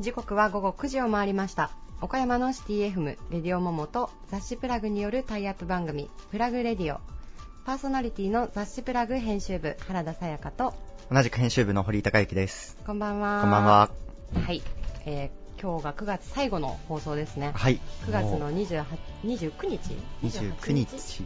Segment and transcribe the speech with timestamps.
[0.00, 1.70] 時刻は午後9時を回りました。
[2.00, 6.98] 岡山のシティ FM レディオモモと雑誌プラグによるタイアップ番組プラグレディオ。
[7.66, 10.72] パーソナリティの雑誌プラグ編集部原田さやかと。
[11.10, 12.78] 同じく編集部の堀井孝之です。
[12.86, 13.42] こんばんは。
[13.42, 13.90] こんばんは。
[14.46, 14.62] はい、
[15.04, 17.52] えー今日が9月最後の放送ですね。
[17.54, 17.78] はい。
[18.06, 18.84] 9月のもう28
[19.22, 21.22] 29日？29日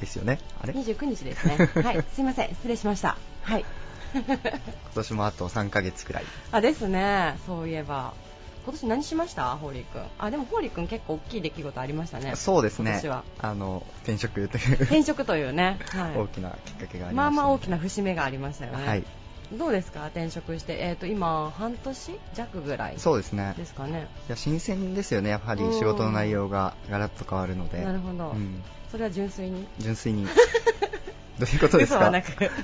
[0.00, 0.38] ですよね。
[0.60, 0.72] あれ？
[0.72, 1.56] 今29日ですね。
[1.82, 2.04] はい。
[2.14, 2.48] すいません。
[2.50, 3.16] 失礼しました。
[3.42, 3.64] はい。
[4.94, 6.24] 年もあと3ヶ月くらい。
[6.52, 7.38] あですね。
[7.46, 8.14] そういえば。
[8.62, 9.56] 今年何しました？
[9.56, 12.32] ホーリー君あでもホーリー君結構大きい出来事ありましたね。
[12.36, 12.90] そうですね。
[12.90, 13.24] 今年は。
[13.38, 14.74] あの、転職という。
[14.82, 18.86] 転職というね、はい、 大きなきっかけがありまあました、まあ大きな節目がありましたよね。
[18.86, 19.04] はい。
[19.52, 20.06] どうですか？
[20.06, 22.20] 転職して、えっ、と今半年？
[22.34, 22.98] 弱ぐらい？
[22.98, 23.54] そうですね。
[23.56, 24.08] ですかね。
[24.28, 25.30] いや、新鮮ですよね。
[25.30, 27.82] やはり仕事の内容がガラッと変わるので。
[27.82, 28.62] なるほど、うん。
[28.90, 29.66] それは純粋に？
[29.78, 30.26] 純粋に。
[31.38, 32.10] どういうことですか？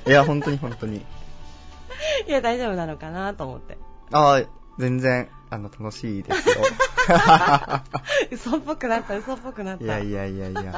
[0.07, 0.99] いや、本当に本当に。
[2.29, 3.79] いや大丈夫なのかなと思って。
[4.13, 4.43] ああ、
[4.79, 6.55] 全然、あの、楽しいですよ。
[8.31, 9.85] 嘘っぽくなった嘘っぽくなった。
[9.85, 10.75] いやいやいやいや。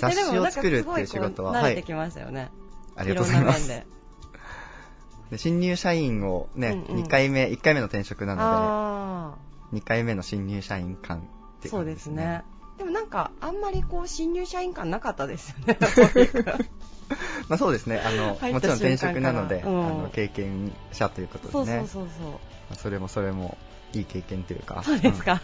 [0.00, 2.50] 雑誌を作るっていう仕事は、慣れてきましたよね。
[2.96, 3.95] ありがとうございます。
[5.30, 5.36] で。
[5.36, 9.34] で新入社員をね、うんうん2回目、1回目の転職なのあ
[9.72, 11.20] で、2回目の新入社員感っ
[11.62, 12.44] てあ、そういう感じですね。。
[12.78, 15.78] でもなんかあんまりこう新入社員感なかったですよね。
[17.48, 21.86] まあそうですね、あの、もちろん転職なので、うんあの経験者ということそうですね。
[21.86, 22.30] そうそうそう。
[22.32, 22.38] ま
[22.72, 23.56] あそれもそれも
[23.92, 24.82] いい経験というか。
[24.84, 25.40] そうですか。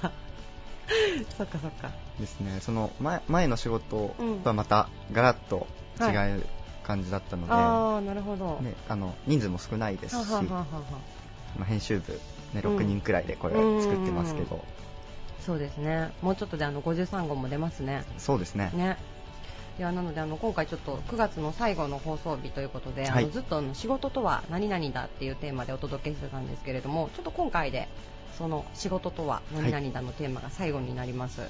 [1.37, 1.91] そっかそっか。
[2.19, 2.59] うんですね。
[2.61, 5.67] その前前の仕事うんとはまたガラッと
[6.01, 6.45] 違う
[6.83, 8.59] 感じだったので、ああ、なるほど。
[8.61, 10.65] ね、あの人数も少ないですし、ははははは
[11.57, 12.13] まあ、編集部、
[12.55, 14.65] ね、うん6人くらいでこれうん作ってますけど、
[15.41, 16.13] そうですね。
[16.23, 18.05] もうちょっとであの53号も出ますね。
[18.19, 18.71] そうですね。
[18.75, 18.97] ね。
[19.79, 27.89] いやなのであの今回ちょっと9月の最後の放送日ということで、はいあのずっとあの仕事とは何々だっていうテーマでお届けしてたんですけれども、ちょっと今回で
[28.37, 31.41] その仕事とは何々だのテーマが最後になります。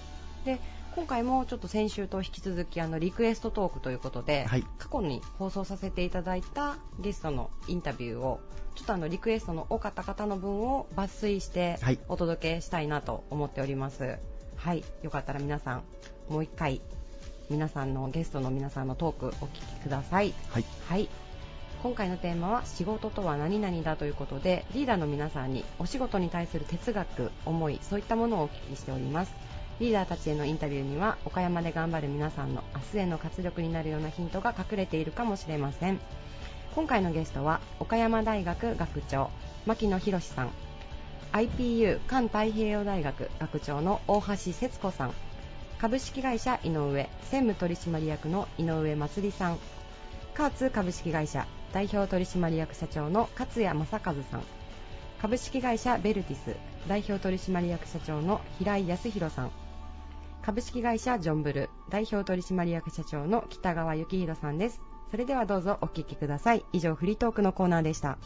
[0.44, 0.60] で
[0.94, 8.41] 今回もちょっと先週と引き続きあのリクエストトークということで、はい過去に放送させていただいたゲストのインタビューを
[8.75, 14.19] ちょっとあのリクエストの多かった方の分を抜粋してはいお届けしたいなと思っております。
[14.56, 15.82] はい、よかったら皆さん
[16.28, 16.81] もう一回
[17.48, 20.34] 皆さんのゲストの皆さんのトークお聞きください。
[20.50, 20.64] はい。
[20.88, 21.08] はい。
[21.82, 29.51] 今回のテーマは仕事とは何々だということでリーダーの皆さんにお仕事に対する哲学、思いそういったものをお聞きしております。
[29.82, 35.98] リーダーたちへのインタビューには岡山で頑張る皆さんの明日への活力になるようなヒントが隠れているかもしれません。
[36.76, 39.31] 今回のゲストは岡山大学学長
[39.66, 40.50] 牧野博さん。
[41.32, 45.15] IPU 環太平洋大学学長の大橋節子さん。
[45.81, 49.59] 株式会社井上専務取締役の井上祭さん。
[50.34, 54.43] カーツ株式会社代表取締役社長の勝谷正和さん。
[55.20, 56.54] 株式会社ベルティス
[56.87, 59.61] 代表取締役社長の平井康弘さん。
[60.44, 64.80] 株式会社ジョンブル代表取締役社長の北川幸宏さんです。
[65.12, 66.64] それではどうぞお聞きください。
[66.72, 68.19] 以上フリートークのコーナーでした.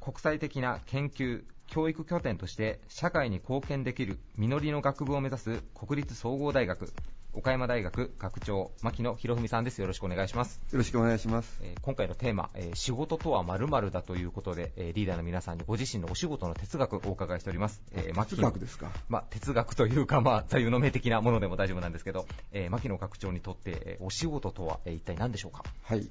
[0.00, 6.92] 国際的な研究教育拠点として社会に貢献できる実りの学部を目指す国立総合大学
[7.36, 11.60] 岡山大学学長牧野博文さんですよろしくお願いします、よろしくお願いします。
[11.62, 18.90] えー今回のテーマ、えー仕事とは〇〇だということで、えーリーダーの皆さんにご自身のお仕事の哲学をお伺いしております、えー牧哲野学ですか？
[19.10, 25.62] まあ、哲学というか、まあ、座右の銘的なものでも大丈夫なんですけど、えー牧野学長にとって、えーお仕事とは、えー一体何でしょうか？
[25.82, 26.08] はい。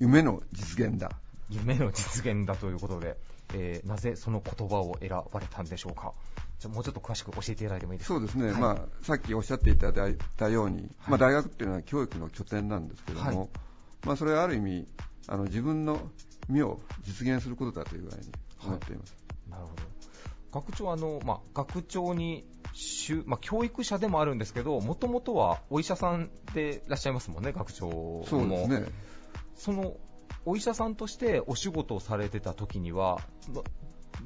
[0.00, 1.12] 夢の実現だ。
[1.50, 3.16] 夢の実現だということで、
[3.54, 6.12] えーなぜその言葉を選ばれたんでしょうか？
[6.58, 8.14] じゃあもうちょっと詳しく教えていただいてもいいですか？
[8.14, 8.52] そうですね。
[8.52, 8.60] はい。
[8.60, 10.88] まあ、さっきおっしゃっていただいたように、はい。
[11.08, 13.48] まあ、大学っていうのは教育の拠点なんですけども、はい。
[14.04, 14.86] まあ、それはある意味、
[15.28, 16.00] あの、自分の
[16.48, 18.32] 夢を実現することだという具合に
[18.64, 19.16] 思っています。
[19.48, 19.82] なるほど。
[20.60, 22.44] 学長あの、まあ、学長に
[22.74, 28.24] しゅ、まあ、教育者でもあるんですけどもともとはお医者さんでいらっしゃいますもんね学長も。
[28.26, 28.86] そうですね。
[29.56, 29.96] その
[30.44, 33.20] お医者さんとしてお仕事をされてた時には、
[33.54, 33.62] ま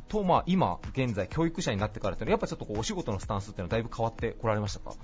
[0.08, 4.94] とまあ、今現在教育者になってからっていうのはやっぱちょっとこうお仕事のスタンスっていうのはだいぶ変わってこられましたか？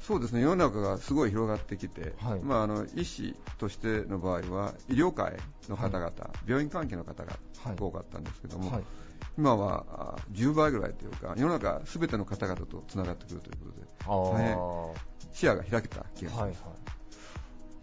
[0.00, 0.40] そうですね。
[0.40, 2.40] 世の中がすごい広がってきて、はい。
[2.40, 5.36] まあ、あの、医師としての場合は、医療界
[5.68, 6.12] の方々、
[6.46, 7.76] 病院関係の方がはい。
[7.78, 8.84] 多かったんですけども、はい。
[9.36, 14.32] 今はあ10倍ぐらいというか、世の中すべての方々とつながってくるということで、あー。
[14.32, 16.40] 大変視野が開けた気がします。
[16.40, 16.97] はいはい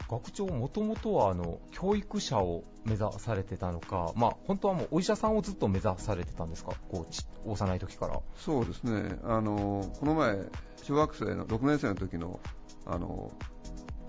[0.10, 8.20] 学長、もともとはあの教育者を目指されてたのか、まあ、本当はもうお医者さんをずっと目指されてたんですか、こうち幼い時から。
[8.36, 10.38] そうですね、あのこの前、
[10.84, 12.40] 小学生の6年生の時の
[12.86, 13.32] あの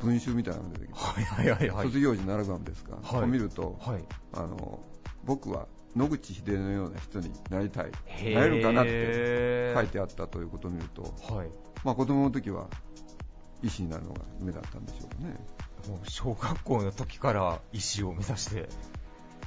[0.01, 1.87] 文集みたいなのが出てきて、はいはいはいはい。
[1.87, 3.23] 卒業時のアルバムですか、はい。
[3.23, 4.05] を見ると、はい、
[4.35, 4.81] あの
[5.25, 5.67] 僕は
[5.97, 7.91] 野口英世のような人になりたい、
[8.35, 11.03] なれるかなって書いてあったということを見ると、
[11.35, 11.49] はい、
[11.85, 12.69] まあ、子供の時は
[13.63, 15.37] 医師になるのが夢だったんでしょうかね。
[15.89, 18.69] もう小学校の時から医師を目指して、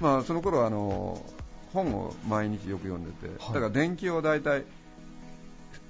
[0.02, 1.22] まあ、その頃はあの
[1.74, 3.54] 本を毎日よく読んでて、はい。
[3.54, 4.64] だから電気を大体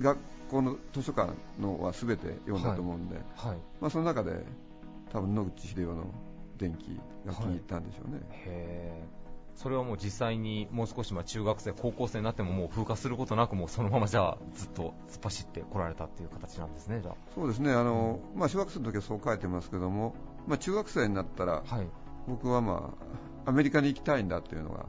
[0.01, 0.17] 学
[0.49, 4.43] 校の図書館のは全て読んだと思うんで、はい、まあ、その中で
[5.11, 6.05] 多分野口英世の
[6.57, 9.19] 電気が気に入ったんでしょうね、へー。
[9.61, 17.71] それはもう実際にもう少しまあ中学生、高校生になってももう風化することなく、もうそのままじゃあずっと突っ走ってこられたっていう形なんですね、じゃそうですね。
[17.73, 20.15] あの、まあ、小学生の時はそう書いてますけども、
[20.47, 21.75] まあ、中学生になったらあ。
[21.75, 21.87] はい、
[22.27, 22.93] 僕は、ま
[23.45, 24.85] あ、アメリカに行きたいんだっていうのが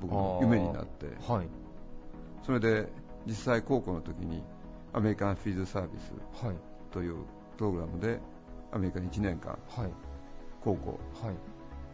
[0.00, 1.48] 僕の夢になってはい、
[2.44, 2.88] それで
[3.26, 4.42] 実際高校の時に
[4.92, 6.12] アメリカンフィールドサービス
[6.44, 6.56] はい、
[6.90, 7.16] という
[7.56, 8.20] プログラムで
[8.72, 9.90] アメリカに1年間はい、
[10.62, 11.34] 高校はい、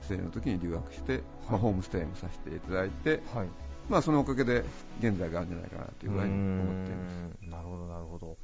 [0.03, 3.49] 生の時に留学して、まあ、ホームステイもさせていただいて、はい。
[3.89, 4.65] まあ、そのおかげで
[5.01, 7.51] 現在があるんじゃないかなというぐらいに思っています。
[7.51, 8.37] なるほど、なるほど。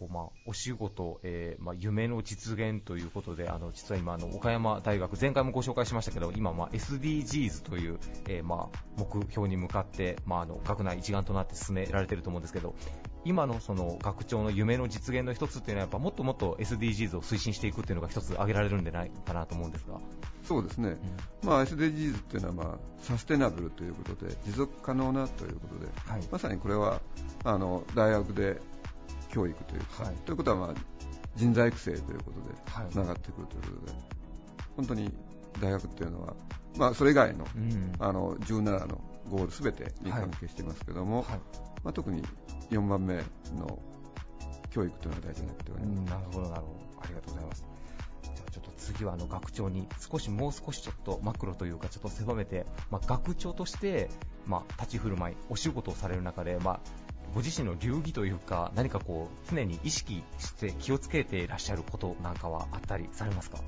[0.00, 12.74] こうまあ、お仕事、えーまあ、夢の実現ということで、あの実は今あの、岡山大学、前回もご紹介しましたけど、今、まあ、SDGs という、えーまあ、目標に向かって、まあ、あの学内一丸となって進められていると思うんですけど、
[13.26, 20.00] 今のその学長の夢の実現の一つっていうのは、やっぱもっともっと SDGs を推進していくっていうのが一つ挙げられるんじゃないかなと思うんですが。
[20.44, 20.96] そうですね、
[21.42, 26.22] まあ、SDGs っていうのは、まあ、サステナブルということで持続可能なということで、はい。
[26.32, 27.02] まさにこれは
[27.44, 28.60] あの大学で
[29.32, 30.74] 教育というか、はいということは、まあ、
[31.36, 33.98] 人材育成ということではいつながってくるということで、
[34.76, 35.12] 本当に
[35.60, 36.34] 大学っていうのは、
[36.76, 39.00] まあ、それ以外のうんあの17の
[39.30, 41.40] ゴールすべてに関係していますけども、はい
[41.84, 42.22] まあ、特に
[42.70, 43.16] 4番目
[43.56, 43.78] の
[44.70, 45.98] 教育というのは大事になっております。
[45.98, 46.66] うんなるほど、なるほ
[46.96, 47.02] ど。
[47.02, 47.64] ありがとうございます。
[48.22, 54.10] じゃあちょっと次はあの学長に少しもう少しちょっとマクロというかちょっと狭めて、まあ、学長として、
[54.46, 56.80] まあ、立ち振る舞い、お仕事をされる中で、まあ、
[57.34, 63.58] ご自身の流儀というか何かこう常に意識して気をつけていらっしゃることなんかはあったりされますか？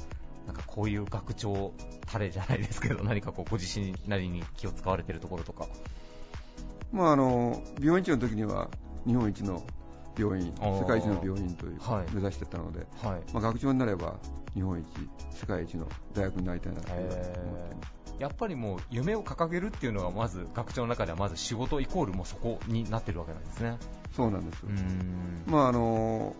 [0.47, 1.73] なんかこういう学長
[2.07, 5.69] タレじゃないですけど 何かこうご自身なりに気を使われているところとか。
[6.93, 8.69] まあ、あの病院長の時には
[9.07, 9.63] 日本一の
[10.17, 12.15] 病院、世界一の病院という、はい。
[12.15, 13.33] 目指してたので、はい。
[13.33, 14.17] まあ、学長になれば
[14.55, 14.87] 日本一、
[15.31, 18.03] 世界一の大学になりたいなと思っています。
[18.19, 23.79] やっぱりもう夢を掲げるっていうのがまず学長の中ではまず仕事イコールもうそこになってるわけなんですね。
[24.15, 24.65] そうなんです。
[25.47, 26.37] まああの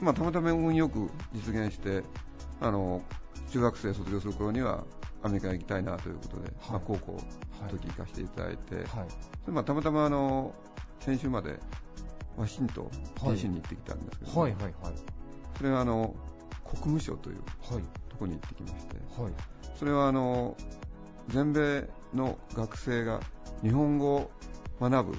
[0.00, 2.02] まあ、たまたま運よく実現して、
[2.60, 3.02] あの
[3.50, 4.84] 中学生卒業する頃には
[5.22, 8.86] アメリカに行きたいなということで、まあ、高校の時行かせていただいて、はい。
[9.46, 10.54] でまあ、たまたまあの
[11.00, 11.58] 先週まで
[12.36, 12.84] ワシントン
[13.26, 13.36] はい。
[13.36, 14.74] DC に行ってきたんですけど、はいはいはい。
[15.56, 16.14] それはあの
[16.64, 17.36] 国務省という
[17.72, 17.82] はい。
[18.08, 19.32] ところに行ってきまして、はい。
[19.78, 20.56] それはあの
[21.28, 23.20] 全米の学生が
[23.62, 24.30] 日本語を
[24.80, 25.18] 学ぶ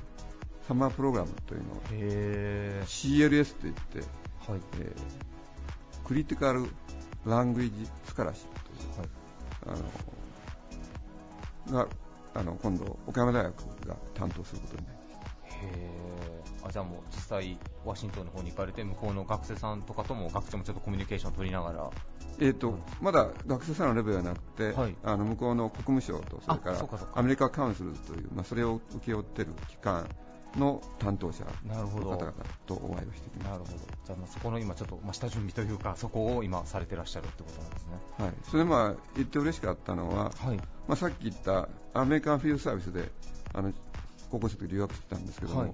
[0.67, 4.61] サマープログラムというのをへ CLS といって、ーはい。
[4.79, 5.27] えー
[6.07, 6.69] クリティカル・
[7.25, 9.09] ラングイージ・スカラシップという、
[11.67, 11.87] あのが
[12.33, 14.93] あの今度、岡山大学が担当することになりました。
[14.93, 14.96] へー
[16.63, 21.89] あじゃあもう実際ワシントンの方に行かれて向こうの学生さんとかとも学長もちょっとコミュニケーションを取りながら。
[22.39, 24.95] えーとまだ学生さんのレベルではなくて、はい。
[25.03, 30.07] あの向こうの国務省とそれからアメリカカウンスルズという、まあ、それを請け負っている機関
[30.55, 32.11] の担当者なるほど。
[32.11, 32.33] の方々
[32.67, 33.71] とお会いをしてきましなるほど。
[34.05, 37.91] じゃあまあそこの今ちょっとまあ下準備というかそこを今されてらっしゃるってことなんですね。
[38.17, 40.57] た、はい、それでまあ言って嬉しかったのは、はい。
[40.87, 43.11] まあ、さっき言ったアメリカンフィールドサービスで
[43.53, 43.73] あの
[44.29, 45.73] 高校生の時留学してたんですけども、はい。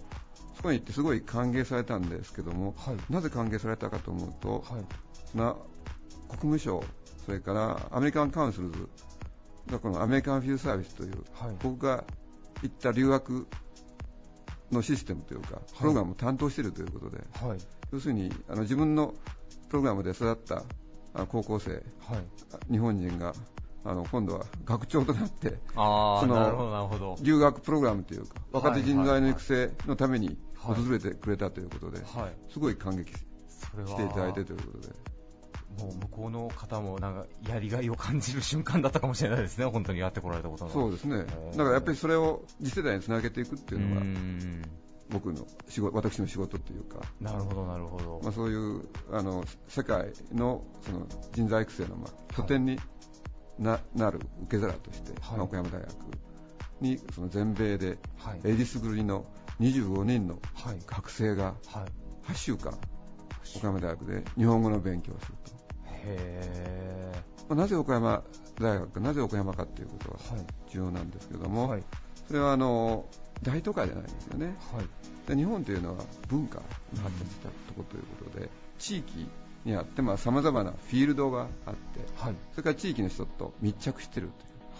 [0.55, 2.97] そこに行ってすごい歓迎されたんですけども、はい。
[3.09, 5.37] なぜ歓迎されたかと思うと、はい。
[5.37, 5.55] な
[6.27, 6.83] 国務省、
[7.25, 8.89] それからアメリカンカウンスルズ
[9.67, 11.55] がこのアメリカンフィーサービスという、はい。
[11.61, 12.03] 僕が
[12.61, 13.47] 行った留学
[14.71, 17.57] のシステムというか、プログラムを担当しているということで、はい。
[17.91, 19.13] 要するにあの自分の
[19.69, 20.63] プログラムで育った
[21.13, 21.83] あ高校生、はい。
[22.71, 23.33] 日本人が
[23.85, 27.17] あの今度は学長となって、そのああなるほどなるほど。
[27.21, 30.75] 留学プログラムというか、はい若手人材の育成のためにはい。
[30.75, 32.51] 訪れてくれたということで、はい。
[32.51, 33.17] すごい感激し
[33.97, 34.93] ていただいてということで。
[35.79, 40.71] もう向こうの方もなんかやりがいを感じる瞬間だったかもしれないですね、本当にやってこられたことの。
[40.71, 41.25] そうですね。
[41.25, 44.01] だからやっぱりそれを次世代につなげていくっていうのが、
[45.09, 52.79] 僕の仕事私の仕事というか、なるほどなるほど、まあ、そういうあの世界のその人材育成のまあ拠点に
[53.59, 55.37] な,、なる受け皿として、はい。
[55.37, 55.93] まあ岡山大学
[56.81, 58.41] にその全米ではい。
[58.43, 59.25] えりすぐりの
[59.59, 60.79] 25人のはい。
[60.85, 62.31] 学生がはい。
[62.31, 62.73] 8週間
[63.57, 65.51] 岡山大学で日本語の勉強をすると、
[66.07, 67.11] へ
[67.49, 68.23] まあなぜ岡山
[68.59, 70.45] 大学かなぜ岡山かということはえはい。
[70.69, 71.83] 重要なんですけども、はい。
[72.27, 73.05] それはあの
[73.43, 74.55] 大都会じゃないんですよね。
[74.73, 74.85] はい。
[75.27, 76.63] で日本というのは文化が
[77.03, 79.29] 発達したところということで、地域
[79.65, 82.35] にあってさまざ、まなフィールドがあってはい。
[82.51, 84.31] それから地域の人と密着している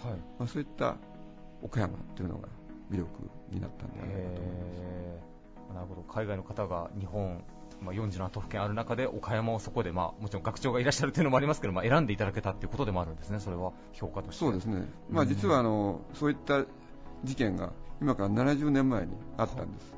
[0.02, 0.20] という、はい。
[0.38, 0.96] まあ、そういった
[1.62, 2.48] 岡山というのが
[2.90, 3.08] 魅力
[3.50, 5.74] になったんではないかと思います。
[5.74, 6.02] なるほど。
[6.02, 7.42] 海外の方が日本、
[7.80, 14.44] まあ、47都府県ある中で岡山をそこで、まあ、もちろん学長がいらっしゃるというのもありますけど、まあ、選んでいただけたということでもあるんですね、それは評価として。
[14.44, 16.64] そうですね、まあ、実はあのそういった
[17.24, 19.94] 事件が今から70年前にあったんです。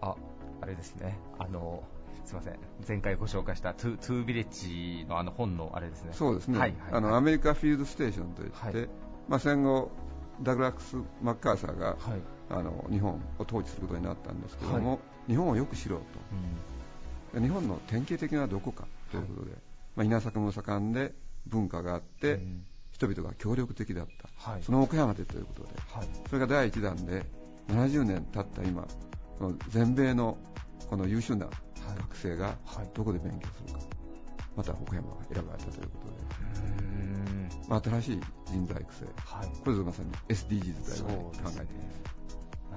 [0.00, 0.14] あ
[0.60, 1.82] あれですね、あの
[2.32, 2.54] すみません、
[2.88, 6.12] 前回ご紹介したトゥトゥービレッジのあの本のあれですね。
[6.12, 8.88] そうですね、はいはいあのアメリカフィールドステーションといって、はい。
[9.28, 9.90] まあ、戦後、
[10.42, 11.98] ダグラス・マッカーサーが、はい。
[12.50, 16.00] あの日本を統治することになったんですけども、は日本をよく知ろう
[17.34, 17.40] うん。
[17.40, 19.52] と、日本の典型的などこかということで、
[19.94, 21.14] まあ、稲作も盛んで
[21.46, 22.64] 文化があって、うん。
[22.92, 24.62] 人々が協力的だった、はい。
[24.62, 26.08] その岡山でということで、はい。
[26.28, 27.24] それが第一弾で、
[27.68, 28.86] 70年経った今、
[29.38, 30.38] この全米の
[30.88, 31.48] この優秀な
[31.94, 32.90] 学生がはい。
[32.94, 33.80] どこで勉強するか、
[34.56, 39.48] また岡山が選ばれたということで、まあ、新しい人材育成、はい。
[39.64, 41.44] これぞまさに SDGs だそよね、考えて。
[41.44, 41.50] い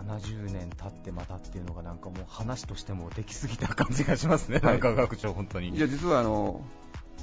[0.07, 0.25] ます。
[0.27, 4.74] 70年経ってまたっていうのがなんかもう話としてもできすぎた感じがしますね、はい。
[4.74, 5.69] なんか学長、本当に。
[5.69, 6.62] いや実はあの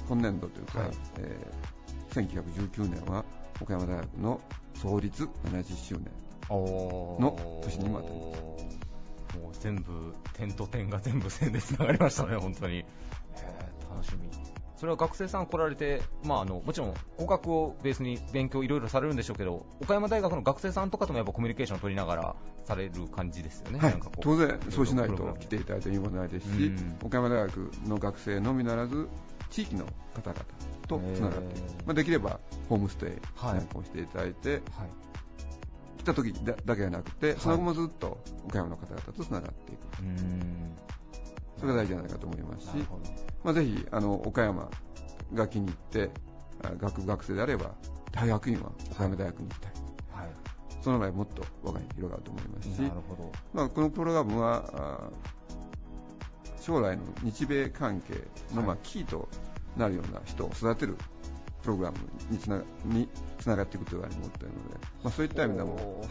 [0.07, 0.91] 今年度というか、はい。
[1.19, 1.73] えー
[2.13, 3.25] 1919年は
[3.59, 4.39] 岡山大学の
[4.75, 6.05] 創立70周年
[6.49, 8.13] の年にも当た。
[8.13, 8.72] りま
[9.39, 12.77] もう全部、点と点が全部線でつながりましたね、本当に。
[12.77, 14.29] へー楽しみ。
[14.83, 22.35] それは学生さん来られて、まあ、あのもちろん語学をベースに勉強いろいろされるんでしょうけど、岡山大学の学生さんとかともやっぱコミュニケーションを取りながら
[22.65, 23.79] される感じですよね。
[23.79, 29.07] はいなんかこう当然そうしないと来ていただいて意味もないですし、うん岡山大学の学生のみならず
[29.49, 29.85] 地域の
[30.15, 30.45] 方々
[30.87, 34.61] とつながってまあ、できればホームステイはいなんかもしていただいて、はい
[36.03, 37.35] 来た時だだけじゃなくて、い。
[37.37, 39.79] その後もずっと岡山の方々とつながっていく。
[41.57, 42.69] それが大事じゃないかと思いますし
[43.43, 44.69] まあ、ぜひあの岡山
[45.33, 46.09] が気に入って
[46.61, 47.71] あ学部学生であれば
[48.11, 49.71] 大学院は岡山大学に行きたい、
[50.11, 50.31] はい。
[50.81, 52.81] その場合もっと輪が広がると思いますし。
[53.53, 55.09] まあ、このプログラムはあ
[56.59, 58.15] 将来の日米関係
[58.53, 58.67] の、はい。
[58.67, 59.29] まあ、キーと
[59.77, 60.97] なるような人を育てる
[61.63, 61.97] プログラム
[62.29, 63.07] につなに
[63.39, 66.05] つながっていくというふうに思っているので、まあ、そういった意味でも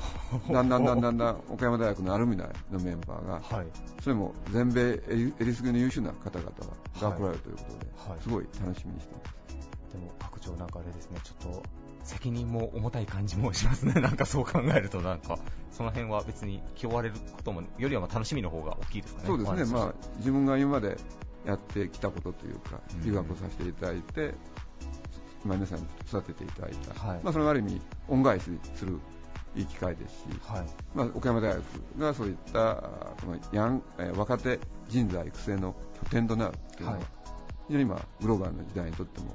[0.50, 3.66] だんだんだんだんだん岡山大学のアルミナイのメンバーがはい。
[4.02, 6.50] それも全米えりえりすぐりの優秀な方々
[7.00, 9.42] がはい来られるということで、はいすごい楽しみにしています。
[9.92, 11.62] でも、学長なんかあれですね、ちょっと、
[12.02, 13.92] 責任も重たい感じもしますね。
[14.00, 15.38] なんかそう考えると、なんか、
[15.70, 19.26] その辺は別に気負われることも、よりはまあ楽しみの方が大きいですかね。
[19.26, 20.96] そうですね、まあ、自分が今まで
[21.44, 24.32] やってきたことというかうん、留学をさせていただいて、まあ、
[25.44, 28.44] 皆さんに育てていただいた、はいまあ、それがある意味、恩返し
[28.74, 28.98] する
[29.54, 30.66] いい機会ですし、はい。
[30.94, 31.62] まあ、岡山大学
[31.98, 32.74] がそういったあ
[33.20, 34.58] このヤン、えー若手
[34.88, 37.06] 人材育成の拠点となるというのは、はい
[37.68, 39.34] 非常に今、グローバルな時代にとっても。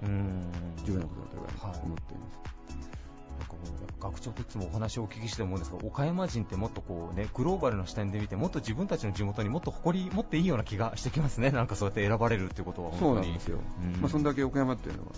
[0.86, 2.97] 重要なことだとはい思っています。
[3.39, 11.51] なんかもう学長といつもお話をお聞きして思うんですが、岡山人ってもっとこうね、グローバルな視点で見て、もっと自分たちの地元にもっと誇り持っていいような気がしてきますね。
[11.51, 13.27] なんかそうやって選ばれるっていうことはそう本当に。
[13.27, 15.10] なんですよ、うんまあ、そんだけ岡山っていうのは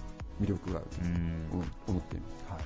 [0.41, 2.53] 魅力があるとうん思思っています。
[2.53, 2.63] はい、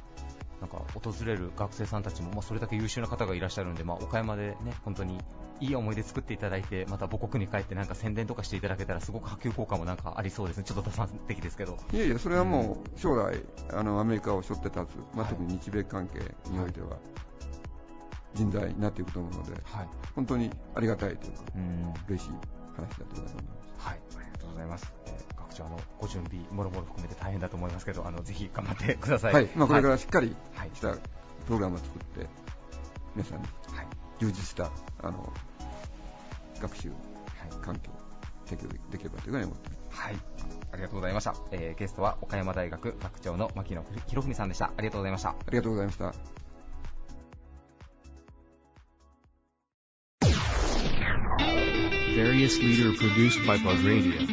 [0.63, 5.17] なんか訪れる学生さんたちも、まあ、それだけ優秀な方がいらっしゃるんで、まあ、岡山でね本当に
[5.59, 11.77] いい思い出作っていただいて、また母国に帰ってなんか宣伝とかしていただけたら、すごく波及効果もなんかありそうですね、ちょっと打算的ですけど。
[11.93, 13.41] いやいや、それはもう将来、
[13.71, 16.97] あのアメリカを背負って立つ、まあ、はい特に日米関係においては、
[18.33, 22.29] 人材になっていくと思うので、はい、本当にありがたいというか、うん嬉しい
[22.75, 23.35] 話だと思います。
[23.77, 25.32] はい、ありがとうございます。
[25.53, 29.33] えー学長あのご準備もろもろ含めて大変だと思いますけど、あのぜひ頑張ってください。
[29.33, 30.99] はい、まあ、これかはいらしっかりはいしたプ
[31.49, 31.91] ログラムを作っ
[32.23, 32.27] て、
[33.15, 33.87] 皆さんにはい
[34.19, 35.31] 充実したあの
[36.59, 36.97] 学習はい
[37.61, 37.95] 環境を
[38.45, 40.01] 提供できればというふうに思っています。
[40.01, 40.15] はい、
[40.71, 41.35] ありがとうございました。
[41.51, 44.65] えーゲストは岡山大学学長の牧野博文さんでした。
[44.65, 45.29] ありがとうございました。
[45.29, 46.13] ありがとうございました。
[52.15, 54.32] Various leader produced by Buzz Radio.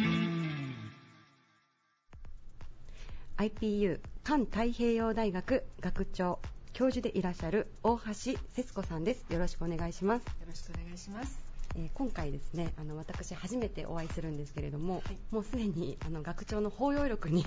[3.41, 6.37] IPU 環太平洋大学学長
[6.73, 9.25] 教授でいらっしゃる大橋節子さんです。
[9.33, 10.27] よろしくお願いします。
[10.27, 11.39] よろしくお願いします。
[11.75, 15.17] えー今回ですねあの私初めてお会いするんですけれども、はい。
[15.31, 17.43] もうすでにあの学長の包容力に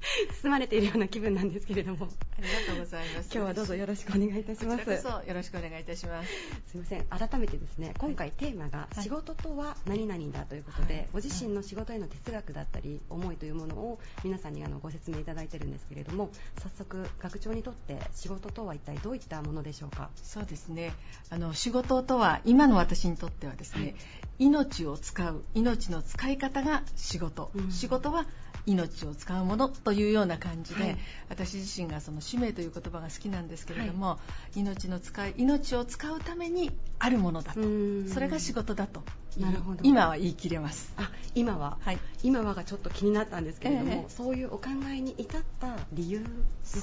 [0.42, 2.08] 包まれているような気分なんですけれども。
[2.38, 3.30] ありがとうございます。
[3.34, 4.90] 今日はどうぞよろしくお願いいたします。
[4.90, 6.30] よろしくお願いいたします。
[6.68, 7.04] すみません。
[7.04, 11.08] 改めてですね今回テーマがはい仕事とは何々だということで、はい。
[11.12, 20.10] ご自身の仕事への哲学だったり思いというものを皆さんにあのご説明いただいてるんですけれども早速学長にとって仕事とは一体どういったものでしょうか？
[20.22, 20.92] そうですね。
[21.28, 23.94] あの仕事とは今の私にとってはですね、はい
[24.40, 27.70] 命を使う命の使い方が仕事、うん。
[27.70, 28.26] 仕事は
[28.66, 30.98] 命を使うものというような感じで、はい。
[31.28, 34.18] 私自身がその使命という言葉が好きなんですけれども、
[34.56, 37.64] 命の使い命を使うためにあるものだと、う
[38.04, 38.08] ん。
[38.08, 39.02] それが仕事だと。
[39.38, 39.80] なるほど。
[39.84, 40.92] 今は言い切れます。
[40.96, 41.98] あ今は、はい。
[42.22, 44.06] 今はがちょっと気になったんですけれども、ええ。
[44.08, 46.26] そういうお考えに至った理由よ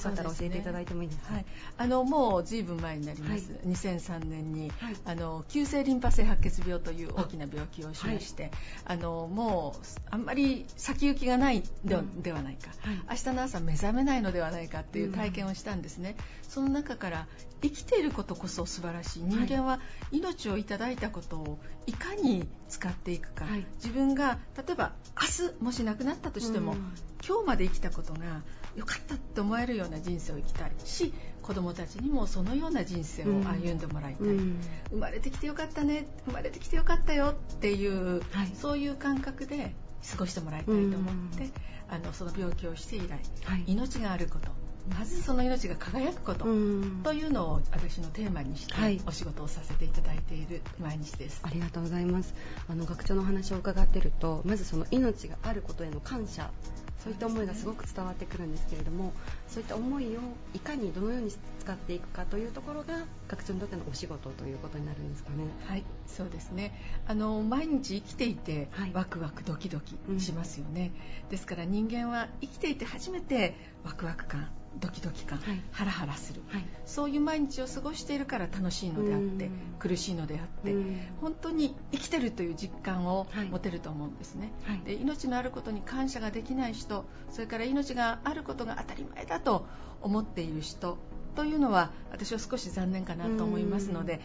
[0.02, 1.34] かったら教えていただいてもいいですか？
[1.34, 1.46] はい、
[1.76, 3.60] あのもうずいぶん前になります、はい。
[3.68, 4.96] 2003年に、はい。
[5.04, 8.50] あの急性リンパ性白血病という大きな病気をしまして、
[8.84, 12.96] あのもうあんまり先行きがないで,、うんではないか、はい。
[13.10, 17.26] 明日の朝目覚めないのではないかっていう体験をしたんですね、その中から
[17.62, 19.22] 生きていることこそ素晴らしい。
[19.22, 19.80] 人間は
[20.12, 23.66] 命をいただいたことをいかに使っていくか、はい。
[23.76, 26.78] 自分が例えば明日もし亡くなったとしても、うん。
[27.26, 28.42] 今日まで生きたことが
[28.76, 30.72] 良かったって思えるような人生を生きたい。
[30.84, 31.12] し
[31.48, 34.60] 子供たちにもそのような人生を歩んでもらいたい、うん。
[34.90, 36.06] 生まれてきてよかったね。
[36.26, 38.48] 生まれてきてよかったよっていう、はい。
[38.54, 39.74] そういう感覚で
[40.10, 41.52] 過ごしてもらいたいと思って、うん。
[41.88, 43.64] あのその病気をして以来、はい。
[43.66, 44.50] 命があること
[44.94, 47.00] まずその命が輝くこと、うん。
[47.02, 49.00] というのを私のテーマにしてはい。
[49.06, 51.40] お仕事をさせていただいている毎日です。
[51.44, 52.34] ありがとうございます。
[52.68, 56.50] あの学長のお話を伺っているとまずその命があることへの感謝
[56.98, 59.12] そういった思いがすごく伝わってくるんですけれども
[59.46, 60.20] そういった思いを
[60.54, 65.44] いかにどのように使っていくかというところが学長にとってのお仕事ということになるんですかね。
[65.66, 66.72] はい、そうですね。
[67.06, 70.92] あの毎日生きていて、はいワクワクドキドキしますよね。
[71.30, 74.48] ですから人間は生きていて初めてワクワク感、
[74.80, 75.60] ドキドキ感、はい。
[75.72, 76.64] ハラハラする、はい。
[76.86, 83.48] そういう毎日を過ごしているから楽しいのであってうん、苦しいのであってうん、本当に生きてるという実感をはい。
[83.48, 84.52] 持てると思うんですね。
[84.64, 84.80] はい。
[84.80, 89.66] で命のあることに感謝ができない人、それから命があることが当たり前だと
[90.02, 90.98] 思っている人
[91.34, 94.20] というのは私は少し残念かなと思いますので、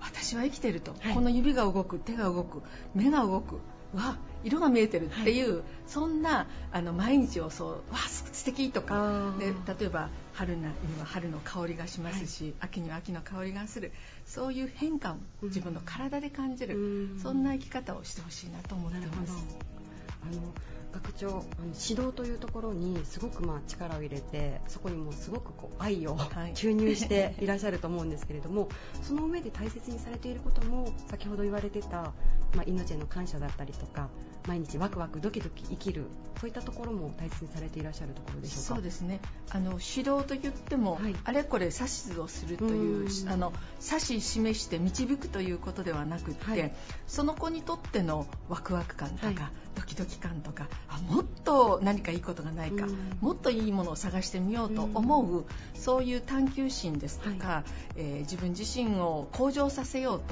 [0.00, 1.14] 私は生きてると、はい。
[1.14, 2.62] この指が動く手が動く
[2.94, 3.60] 目が動く
[3.96, 9.46] わ色が見えてるっていう、そんなあの毎日をそうわす素敵とかで
[9.78, 10.72] 例えば春には
[11.04, 13.92] 春の香りがしますし、秋には秋の香りがする
[14.26, 17.20] そういう変化を自分の体で感じる、うん。
[17.20, 19.32] そんな生き方をしてほしいなと思っています。
[20.22, 20.42] あの
[20.92, 26.54] 学長あの指導というところにすごくまあ力を入れてそこにもすごくこう愛をはい。
[26.54, 28.68] 注入して いらっしゃると思うんですけれども、
[29.02, 32.12] その上で大切にされていることも先ほど言われてた、
[32.54, 34.08] まあ、命への感謝だったりとか
[34.46, 36.04] 毎日ワクワクドキドキ生きる
[36.40, 38.74] そういったところも大切にされていらっしゃるところでしょうか？
[38.76, 39.20] そうですね。
[39.50, 41.16] あの指導といっても、はい。
[41.24, 43.28] あれこれ指図をするといううん。
[43.28, 43.52] あの
[43.84, 46.74] 指し示して導くということではなくって、はい。
[47.06, 49.36] その子にとってのワクワク感とか、はい。
[49.74, 53.18] ドキドキ感とかあもっと何かいいことがないか、うん。
[53.20, 55.44] もっといいものを探してみようと思う、
[55.74, 57.64] そういう探求心ですとか、
[57.96, 60.22] えー自分自身を向上させよう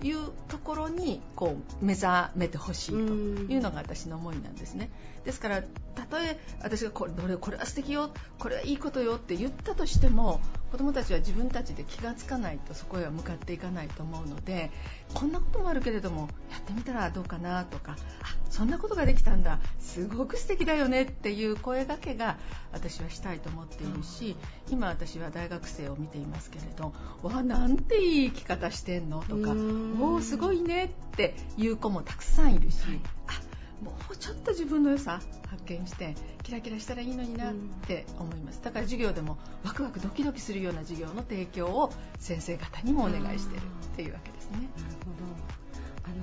[0.00, 4.90] というところにこう目覚めてほしいというのが私の思いなんですね。
[5.24, 5.62] ですから
[5.94, 14.70] たとえ私がこれどれこれは素敵よこれはいいことよって言ったとしても子どもたちは自分たちで気がつかないとそこへは向かっていかないと思うので
[15.14, 22.38] こんなこともあるけれどもやってみたらどうかなとかあそんなことができたんだすごく素敵だよねっていう声がけが
[22.72, 24.36] 私はしたいと思っているし
[24.70, 30.00] 今私は大学生を見ていますけれどわあなんていい生き方してんのとかうん。
[30.00, 33.00] おおすごいねっていう子もたくさんいるし、はい。
[33.26, 33.49] あ
[33.82, 37.54] もうちょっと自分の良さ発見してキラキラしたらいいのになっ
[37.86, 38.60] て思います。
[38.62, 44.58] だから授業でもワクワクドキドキするような授業の提供を先生方にもお願いしてるっていうわけですね。
[44.58, 45.60] なるほど。
[46.04, 46.16] あの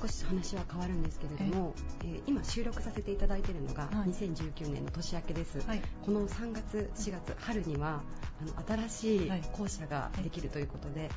[0.00, 4.10] 少し話は変わるんですけれども、えー今収録させていただいているのがはい。
[4.10, 5.82] 2019年の年明けです、はい。
[6.04, 8.02] この3月4月春には
[8.40, 9.30] あの新しい。
[9.52, 11.10] 校舎ができるということで、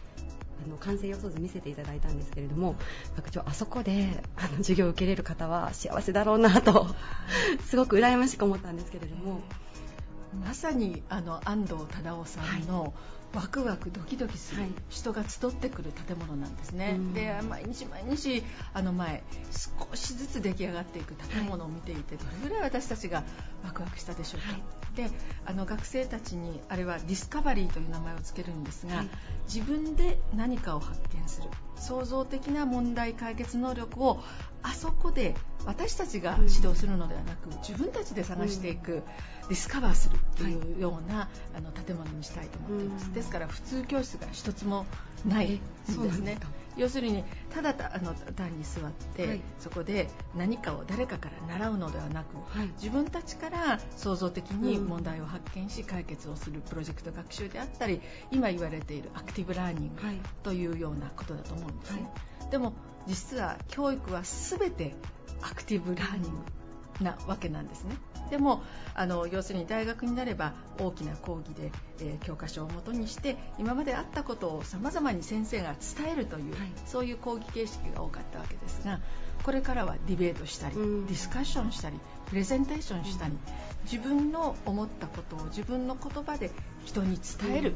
[0.65, 2.76] あの完成予想図見せていただいたんですけれども
[3.15, 6.88] 学長あそこであの授業を受けれる方は幸せだろうなと
[7.67, 9.41] すごく羨ましく思ったんですけれども、
[10.45, 12.93] まさにあの安藤忠雄さんの
[13.34, 14.72] ワクワクドキドキするはい。
[14.89, 17.13] 人が集ってくる建物なんですね、うん。
[17.13, 23.24] で毎日毎日あの前少しずつ出来上がっていく建物を見ていて、どれぐらい私たちが
[23.63, 24.62] ワクワクしたでしょうか、はい。
[24.96, 25.15] で
[25.46, 29.10] あの学生たちにあれはディスカバリーという名前をつけるんですが、はい。
[29.46, 31.50] 自分で何かを発見する。
[31.76, 34.22] 創造的な問題解決能力を
[34.63, 39.04] あそこで私たちが指導するのではなく、自分たちで探していく、
[39.50, 43.13] ディスカバーするというような、あの建物にしたいと思っています、うん。
[43.13, 44.86] ですから普通教室が一つも
[45.26, 46.38] ないんですね。
[46.78, 49.41] 要するにただたあの単に座って、はい。
[49.60, 52.67] そこで何かを誰かから習うのではなく、はい。
[52.78, 54.88] 自分たちから創造的にうん。
[54.88, 60.17] 問題を発見し解決をするプロジェクト学習であったり今言われているアクティブラーニングはい。
[60.43, 62.74] というようなことだと思うんですね、はでも
[63.07, 64.95] 実は教育は全て
[65.41, 66.31] アクティブラーニン
[66.99, 67.95] グなわけなんですね。
[68.29, 68.62] でも
[68.93, 76.71] あの要するに大学になれば大きな講義で、えー教科書をもとにして今まであったことをさまざまに先生が伝えるという、はい。
[76.85, 78.99] そういう講義形式が多かったわけですが
[79.43, 81.07] これからはディベートしたり、うん。
[81.07, 83.33] ディスカッションしたりプレゼンテーションしたり、
[83.91, 86.51] 自分の思ったことを自分の言葉で
[86.85, 87.73] 人に伝える、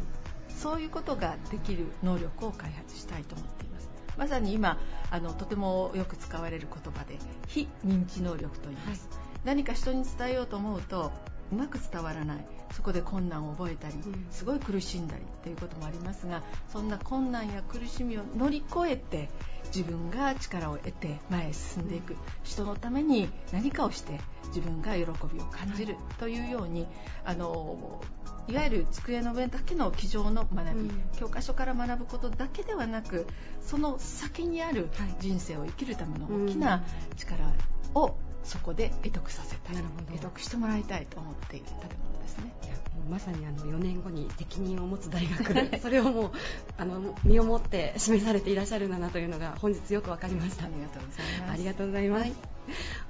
[0.49, 4.77] そういうことができる能力を開発したいと思っていますまさに今
[5.11, 9.09] あのとてもよく使われる言葉で非認知能力と言います、
[9.43, 11.11] 何か人に伝えようと思うと
[11.53, 12.45] うまく伝わらない。
[12.73, 14.25] そこで困難を覚えたり、うん。
[14.31, 19.29] すごい苦しんだりということもありますがそんな困難や苦しみを乗り越えて
[19.67, 22.15] 自分が力を得て前へ進んでいく。
[22.43, 26.87] 人のために何かをして自分が喜びを感じるというように
[27.23, 28.01] あの
[28.47, 31.03] いわゆる机の上だけの机上の学び、うん。
[31.15, 33.27] 教科書から学ぶことだけではなく
[33.61, 35.15] その先にあるはい。
[35.19, 36.83] 人生を生きるための大きな
[37.15, 37.45] 力
[37.93, 39.75] をそこで得得させたい。
[39.75, 40.05] なるほど。
[40.05, 42.53] 得得してもらいたいと思っている建物ですね。
[42.63, 46.31] いやもうまさにあの4年後に責任を持つ大学でそれをもう
[46.77, 50.65] あの身をもって示されていらっしゃるんだなというのが本日よく分かりました。
[50.65, 51.51] ありがとうございます。
[51.53, 52.33] ありがとうございます、はい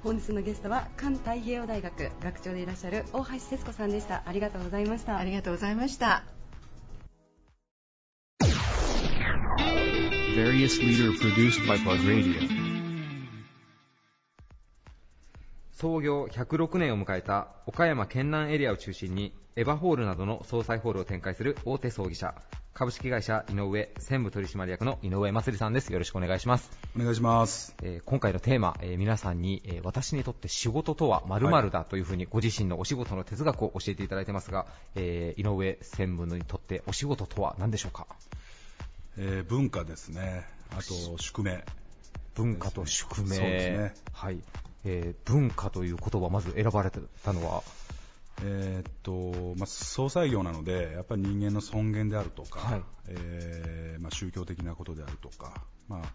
[0.02, 4.22] 本日のゲストは関太平洋大学学長でいらっしゃる大橋節子さんでした。
[4.26, 5.16] ありがとうございました。
[5.16, 6.24] ありがとうございました。
[15.74, 22.34] 創業106年を迎えた岡山県南エリアを中心にエヴァホールなどの総裁ホールを展開する大手葬儀社
[22.74, 25.92] 株式会社井上専務取締役の井上祭さんです。
[25.92, 27.74] よろしくお願いします、お願いします。
[27.82, 38.06] えー今回のテーマ、えー皆さんに、えー私にとって仕事とは〇〇だというふうにご自身のお仕事の哲学を教えていただいてますが、えー井上専務にとってお仕事とは何でしょうか？
[39.18, 40.44] えー文化ですね。
[40.72, 40.82] あと
[41.18, 41.64] 宿命。
[42.34, 43.94] 文化と宿命、そうですね。
[44.12, 44.38] はい
[44.84, 47.62] えー文化という言葉をまず選ばれたのは？
[48.42, 52.82] えーっと、まあ、総裁業なので、やっぱり人間の尊厳であるとか、はい。
[53.06, 56.12] えーまあ、宗教的なことであるとか、まあ、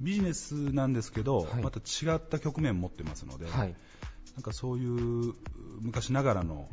[0.00, 1.62] ビジネスなんですけど、はい。
[1.62, 3.74] また違った局面を持ってますので、はい。
[4.34, 5.34] なんかそういう
[5.80, 6.68] 昔ながらの、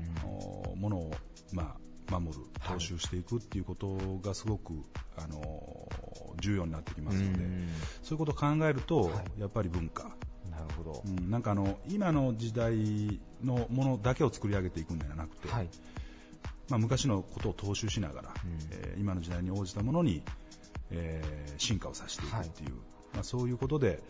[0.65, 1.13] おものを、
[1.53, 1.75] ま
[2.09, 4.73] あ、守る、はい踏襲していくっていうことがすごく、
[5.17, 5.87] あの
[6.39, 7.69] 重要になってきますので、うん。
[8.01, 9.41] そういうことを考えると、はい。
[9.41, 10.15] やっぱり文化、
[10.51, 15.69] なるほど、うん、なんかあの今の時代のものだけを作り上げていくんではなくて、はい。
[16.69, 18.51] まあ、昔のことを踏襲しながら、うん。
[18.71, 20.21] えー今の時代に応じたものに、
[20.91, 22.75] えー進化をさせていくっていう、
[23.13, 24.01] まあ、そういうことで、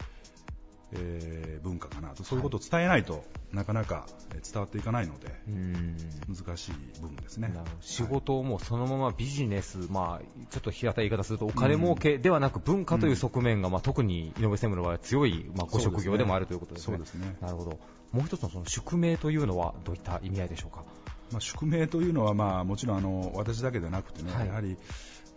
[0.93, 2.23] えー文化かなと。
[2.23, 3.23] そういうことを伝えないと、
[3.53, 5.95] なかなかえー伝わっていかないのでうん。
[6.27, 7.53] 難しい部分ですね。
[7.81, 16.97] 仕事をもうそのままビジネス、まあ、ちょっと平たい言い方するとお金儲けではなく文化という側面が、まあ、特に井上専務の場合は強い、まあ、ご職業でもあるということですね。
[16.97, 17.35] そうですね。
[17.41, 17.79] なるほど。
[18.11, 20.83] もう一つのその宿命というのはどういった意味合いでしょうか？
[21.31, 24.47] まあ、宿命というのは、まあ、もちろんあの私だけでなくてね、はい。
[24.47, 24.77] やはり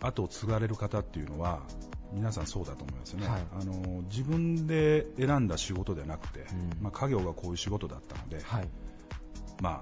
[0.01, 1.61] 後を継がれる方っていうのは
[2.13, 3.41] 皆さんそうだと思いますよね、はい。
[3.59, 6.43] あの自分で選んだ仕事ではなくて、う
[6.79, 6.83] ん。
[6.83, 8.69] まあ、家業がこういう仕事だったので、はい。
[9.61, 9.81] まあ、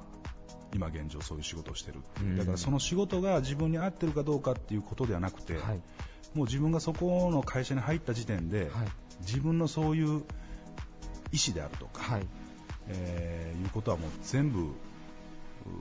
[0.74, 2.38] 今現状そういう仕事をしてる、うん。
[2.38, 5.82] だからその仕事が自分に合ってるかどうかっていうことではなくて、はい。
[6.34, 8.70] もう自分がそこの会社に入った時点で、はい。
[9.22, 12.28] 自分のそういう意思であるとか、はい。
[12.88, 14.74] えーいうことはもう全部う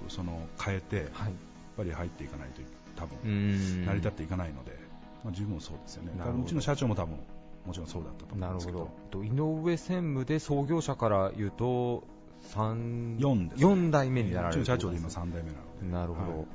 [0.08, 1.32] その変えて、やっはい
[1.76, 2.60] ぱり入っていかないと
[2.96, 3.86] 多分、ん。
[3.86, 4.78] 成り立っていかないので、
[5.24, 6.12] まあ、十分そうですよね。
[6.12, 7.16] うちの社長も多分
[7.66, 9.24] もちろんそうだったと思なるほうんですけど。
[9.24, 9.30] 井
[9.64, 12.04] 上専務で創業者から言うと
[12.50, 15.86] 3 4です、四代目になられるの社長で今3代目なので。
[15.86, 16.46] なるほど、はい。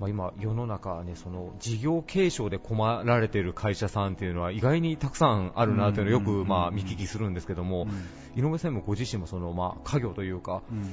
[0.00, 7.88] まあ、今、世の中は、ね、その事業継承で困られている会社さんっていうのは意外にたくさんあるなというのをよく、まあ、見聞きするんですけども、
[8.36, 8.40] うん。
[8.40, 10.90] 井上専務ご自身もその、まあ、家業というか、うん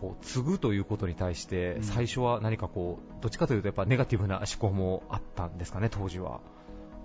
[0.00, 1.82] こう継ぐということに対して、うん。
[1.82, 6.40] 最初は何かこうどっちかというとやっぱネガティブな思考もあったんですかね、当時は。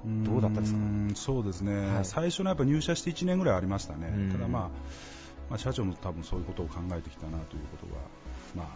[0.06, 0.80] どうだったですか？
[1.16, 2.06] そうですね、はい。
[2.06, 4.32] 最初のやっぱ入社して1年ぐらいありましたね、うん。
[4.32, 4.62] ただ、まあ、
[5.50, 8.02] まあ社長も多分そういうことを考えてきたなということが、
[8.56, 8.68] まあ、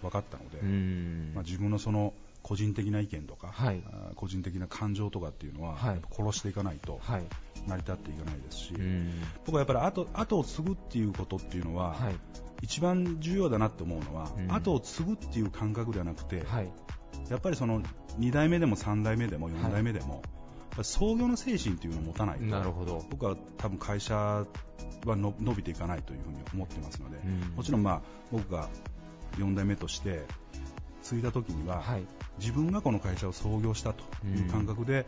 [0.00, 1.32] 分かったので、うん。
[1.34, 3.82] まあ、自分のその個人的な意見とか、はい。
[4.16, 6.00] 個人的な感情とかっていうのは、はい。
[6.10, 7.24] 殺していかないとはい。
[7.68, 9.12] 成り立っていかないですし、うん。
[9.44, 12.14] 僕はやっぱり後後を継ぐっていうことっていうのは、はい
[12.62, 14.52] 一番重要だなって思うのは、うん。
[14.52, 16.70] 後を継ぐっていう感覚ではなくて、はい。
[17.28, 17.82] やっぱりその
[18.18, 20.22] 2代目でも3代目でも4代目でも、やっ
[20.70, 24.46] ぱり創業の精神っていうのを持たないと、なるほど、僕は多分会社は
[25.16, 27.56] の伸びていかないというふうに思ってますので、うん。
[27.56, 28.68] もちろんまあ僕が
[29.38, 30.22] 4代目として
[31.02, 32.04] 継いだ時には、はい。
[32.38, 35.04] 自分がこの会社を創業したという感覚で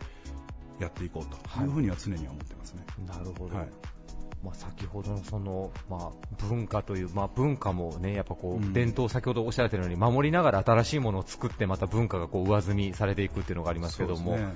[0.79, 2.85] やっていこうというふうには常には思ってますね。
[3.07, 3.94] なるほど、はい
[4.45, 6.11] まあ、先ほどのその、まあ、
[6.47, 14.53] 文化という、まあ、文化もねやっぱこう、うん伝統、先ほどおっしゃられたように守りながら新しいものを作ってまた文化がこう上積みされていくっていうのがありますけども、ね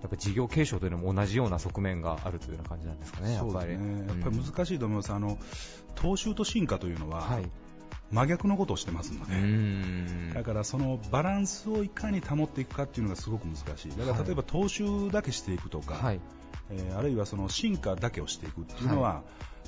[0.00, 3.76] やっぱ事業継承というのも同じような側面があるというような感じなんですかね、やっぱり。
[3.76, 4.06] ね。
[4.06, 5.12] やっぱりうん難しいと思います。
[5.12, 5.38] あの、
[5.96, 7.50] 踏襲と進化というのは、はい
[8.10, 13.90] 真逆のことをしてますのうで、んだからそのバランスをいかに保っていくかっていうのがすごく難しい。
[13.98, 16.20] だから例えば踏襲だけしていくとか、はい
[16.70, 19.22] えーあるいはその進化だけをしていくっていうのは、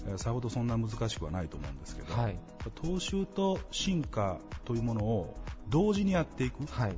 [0.06, 2.36] えーさほどそんな難しくはないと思うんですけど、はい。
[2.82, 5.36] 踏襲と進化というものを
[5.68, 6.96] 同時にやっていく、はい。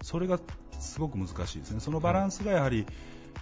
[0.00, 0.38] それが
[0.78, 1.80] すごく難しいですね。
[1.80, 2.86] そのバランスがやはり、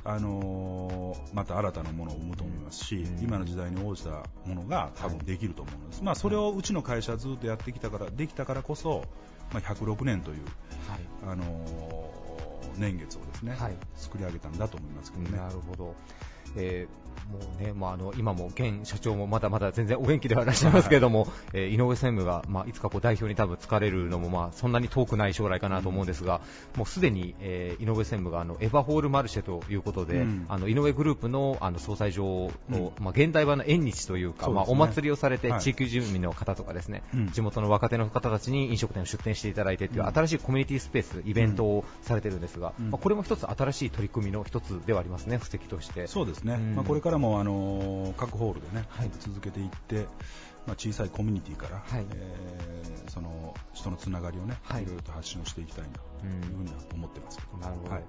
[0.04, 3.22] あのーまた新たなものを生むと思いますし、うん。
[3.22, 6.02] 今の時代に応じたものが多分できると思うんです。
[6.02, 9.04] まあそれをうちの会社はずっとやってきたから、できたからこそ、
[9.52, 10.44] まあ、106年という、
[10.88, 11.32] はい。
[11.32, 12.21] あのー
[12.78, 15.38] 年月をですね、はい作り上げたんだと思いますけどね。
[15.38, 15.94] なるほど、
[16.56, 17.02] えー
[17.32, 26.40] もうねまあ、あの今も現社長もまだまだ全然お元気ではいらっしゃいますけれども、えー井上専務が、まあ、いつかこう代表に多分疲れるのも、まあ、そんなに遠くない将来かなと思うんですが、
[26.76, 30.46] もうすでに、えー井上専務があのエヴァホールマルシェということで、うん。
[30.48, 32.52] あの井上グループのあの総裁場を、
[33.00, 35.60] まあ、現代版の縁日というか、まあ、お祭りをされて、はい。
[35.60, 37.30] 地域住民の方とかですね、うん。
[37.30, 40.08] 地元の若手の方たちに飲食店を出店していただいてという、うん。
[40.08, 42.90] 新しいコミュニティスペース、イベントをされてるんですが、うん。
[42.90, 46.06] まあ、これも一つ新しい取り組みの一つではありますね、布石として。
[46.32, 46.74] ですね、うん。
[46.74, 49.10] まあ、これからも、あのー各ホールでね、はい。
[49.20, 50.06] 続けていって、
[50.66, 52.06] まあ、小さいコミュニティから、はい。
[52.14, 54.84] えーその人のつながりをね、はい。
[54.84, 55.90] いろいろと発信をしていきたいな
[56.20, 58.02] というふうには思ってますけど、なるほど、はい。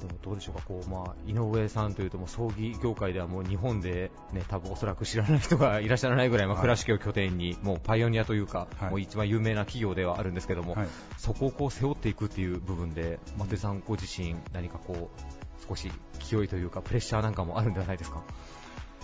[0.00, 6.62] でもどうでしょうか、こうまあ、井上さんというと、もう葬儀業界ではもう日本で、ね、多分おそらく知らない人がいらっしゃらないぐらい、まあ、はい。
[6.62, 8.90] 倉敷を拠点に、もうパイオニアというか、はい。
[8.90, 15.39] もう一番有名な企業ではあるんですけども、はいそこをこう背負っていくっていう部分で、松井さんご自身、何かこう、
[15.70, 15.90] 少し
[16.28, 18.22] 勢いというか、プレッシャーなんかもあるんではないですか？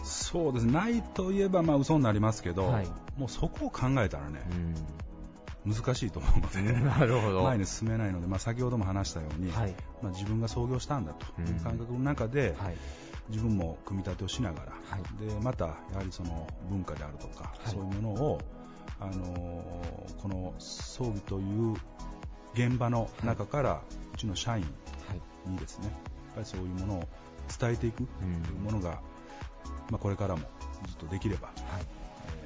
[0.02, 2.86] そうですないといえばまあ嘘になりますけど、はい。
[3.16, 4.42] もうそこを考えたらね、
[5.64, 7.42] う難しいと思うので、ん、 なるほど。
[7.42, 9.74] 前に進めないので、まあ、先ほども話したように、はい。
[10.02, 12.76] まあ、自分が創業したんだという感覚の中で、はい。
[13.30, 15.26] 自分も組み立てをしながら、はい。
[15.28, 17.70] でまたやはりその文化であるとか、はい。
[17.72, 18.38] そういうものを、
[19.00, 21.74] あのーこの葬儀という
[22.54, 23.82] 現場の中から、
[24.14, 24.62] うちの社員
[25.08, 25.50] はい。
[25.50, 25.90] にですね
[26.36, 27.08] ぱりそういうものを
[27.58, 29.00] 伝えていくというものが、
[29.90, 30.42] まあ、これからも
[30.86, 31.56] ずっとできれば、はい。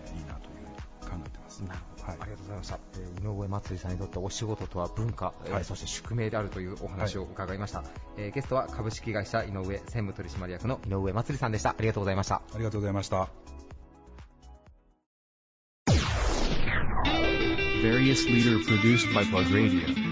[0.06, 1.60] えーいいなというふうに考えてます。
[1.60, 2.18] なるほど、はい。
[2.20, 7.84] ありがとうございました、えー井上祭さんにとってお仕事とは文化、えーはいそして宿命であるというお話を伺いました、
[8.16, 11.70] えーゲストは株式会社井上専務取締役の井上祭さんでした。
[11.70, 12.36] ありがとうございました。
[12.36, 13.28] ありがとうございました。
[17.82, 20.09] Various leader produced by Plug Radio.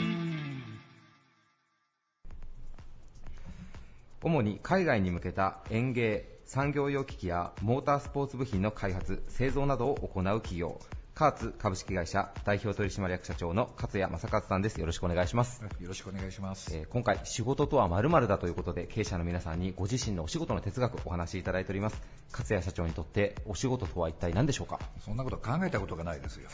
[4.22, 10.80] 主に海外に向けた園芸産業用機器やモータースポーツ部品の開発製造などを行う企業。
[11.18, 16.70] カーツ株式会社代表取締役社長の勝谷正和さんですよろしくお願いしますよろしくお願いします。
[16.72, 22.00] えー今回仕事とは〇〇だということで経営者の皆さんにご自身のお仕事の哲学お話しいただいております
[22.30, 24.78] 勝谷社長にとってお仕事とは一体何でしょうか？
[25.04, 26.48] そんなこと考えたことがないですよ。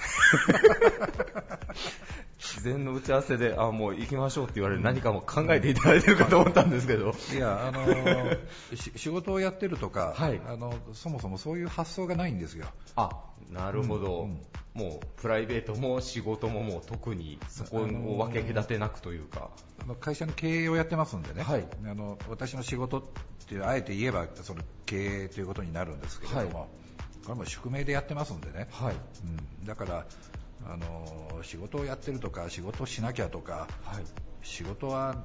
[2.38, 8.38] 事前の打ち合わせであもう行きましょうって言われる何かも考えていただいてるかと思ったんですけどいや、あのー
[8.76, 12.66] し仕事をやってるとか、はいあの、そもそもそういう発想がないんですよ。
[12.96, 13.10] あ
[13.52, 14.40] なるほど、うんうん。
[14.74, 19.50] もうプライベートも仕事ももう特にそこを分け隔てなくというか、
[19.82, 21.66] あの会社の経営をやってますんでね、はい。
[21.86, 23.02] あの私の仕事っ
[23.48, 26.68] てあえて言えばその経営ということになるんですけれども、はい。
[27.24, 28.94] これも宿命でやってますんでね、はい。
[28.94, 30.06] うん、だから
[30.66, 34.04] あの仕事をやってるとか仕事をしなきゃとかはい。
[34.42, 35.16] 仕事は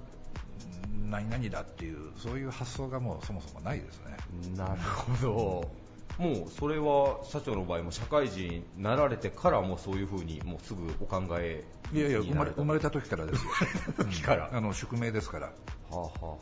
[0.93, 4.17] うん何々だっていうそういう発想がもうそもそもないですね。
[4.55, 5.71] なるほど
[6.19, 13.51] もうそれは社長の場合も社会人になられてからもそういうふうにもうすぐお考えいやいや生まれ生まれた時からですよ。
[13.97, 15.47] 時からうんあの宿命ですから。
[15.47, 15.51] は
[15.91, 16.38] あはあは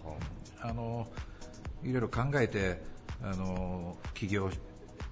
[0.61, 1.07] あの
[1.83, 2.81] いろいろ考えて
[3.21, 4.49] あの起業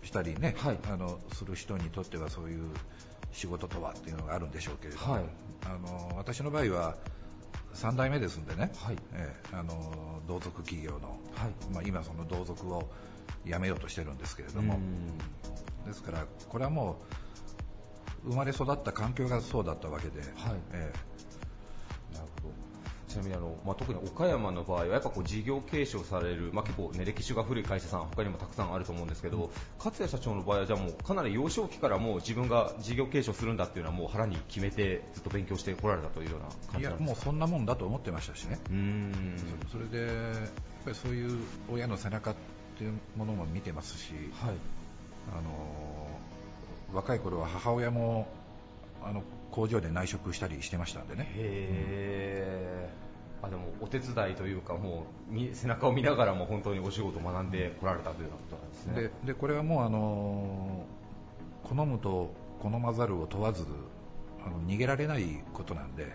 [0.04, 0.80] したりね、はい。
[0.92, 2.72] あのする人にとってはそういう
[3.32, 5.24] 仕事とはっていうのがあるんでしょうけれども、はい。
[5.66, 6.96] あの私の場合は
[7.76, 8.98] 3代目ですんでね、はい。
[9.14, 9.56] ええ。
[9.56, 11.74] あの同族企業の、はい。
[11.74, 12.90] まあ、今その同族を
[13.46, 14.80] 辞めようとしてるんですけれあども、
[15.86, 17.02] ですからこれはも
[18.26, 20.30] う生まれ育った環境がそうだったわけで、はい。
[20.72, 20.92] え
[23.16, 37.04] ちなみにあの、まあ、特に岡山の場合はやっぱこう事業継承される、まあ、結構、ね、歴史が古い会社さん他にもたくさんあると思うんですけど、勝谷社長の場合はじゃあもうかなり幼少期からもう自分が事業継承するんだっていうのはもう腹に決めてずっと勉強してこられたというような感じなんですか？
[37.06, 39.38] もうそんなもんだと思ってましたしね、うーん。
[39.72, 40.14] それでやっ
[40.84, 41.40] ぱりそういう
[41.72, 42.36] 親の背中っ
[42.78, 44.56] ていうものも見てますし、はい。
[45.32, 46.10] あの
[46.94, 48.28] 若い頃は母親も
[49.04, 53.05] あの工場で内職したりしてましたんでね、へー
[53.42, 59.24] あでもお手伝いというかもうみ背中を見ながらも本当にお仕事を学んでこられたというようなことなんですね。
[59.26, 60.86] ででこれはもうあの
[61.64, 63.66] 好むと好まざるを問わず
[64.46, 66.14] あの逃げられないことなんで、はい。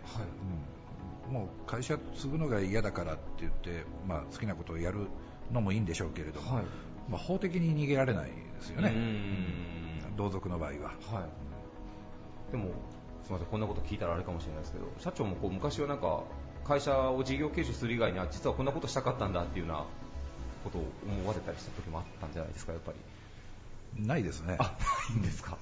[1.29, 1.35] うん。
[1.35, 5.07] もう会社継ぐのが嫌だからって言って、まあ、好きなことをやる
[5.53, 6.65] のもいいんでしょうけれども、はい。
[7.09, 10.17] まあ、法的に逃げられないですよね、ん。
[10.17, 10.75] 同族の場合は。
[10.75, 11.27] は
[12.49, 12.67] い、でも、
[13.23, 16.23] すみません、こんなこと聞いたらあれかもしれないですけど、社長もこう昔はなんか、
[16.65, 19.85] 会社を事業継承する以外には、実はこんなことしたかったんだっていうような
[20.65, 22.93] ことを思われたりした時もあったんじゃないですか、やっぱ
[23.97, 24.07] り。
[24.07, 24.57] ないですね。
[24.59, 24.77] あ、
[25.11, 25.57] ないんですか。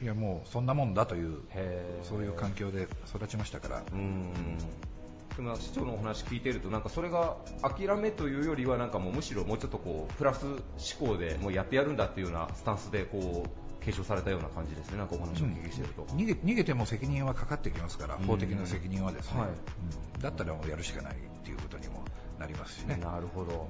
[0.00, 1.38] いやもうそんなもんだという
[2.02, 4.32] そういう環境で育ちましたから、うーん。
[5.36, 10.58] でも社長のお話聞いてると、なんかそれが諦めというよりは、なんかもうむしろもうちょっとこう、プラス思
[10.98, 13.48] 考でもうやってやるんだっていうようなスタンスでこう、
[13.84, 16.02] 継承されたような感じですね、なんかお話をお聞きしてると。
[16.14, 19.52] 逃げ逃げても責任はかかってきますから、うん法的な責任はですね、はいう
[20.18, 22.04] んだったらもうやるしかないっていうことにも
[22.38, 22.96] なりますしね。
[22.96, 23.68] なるほど。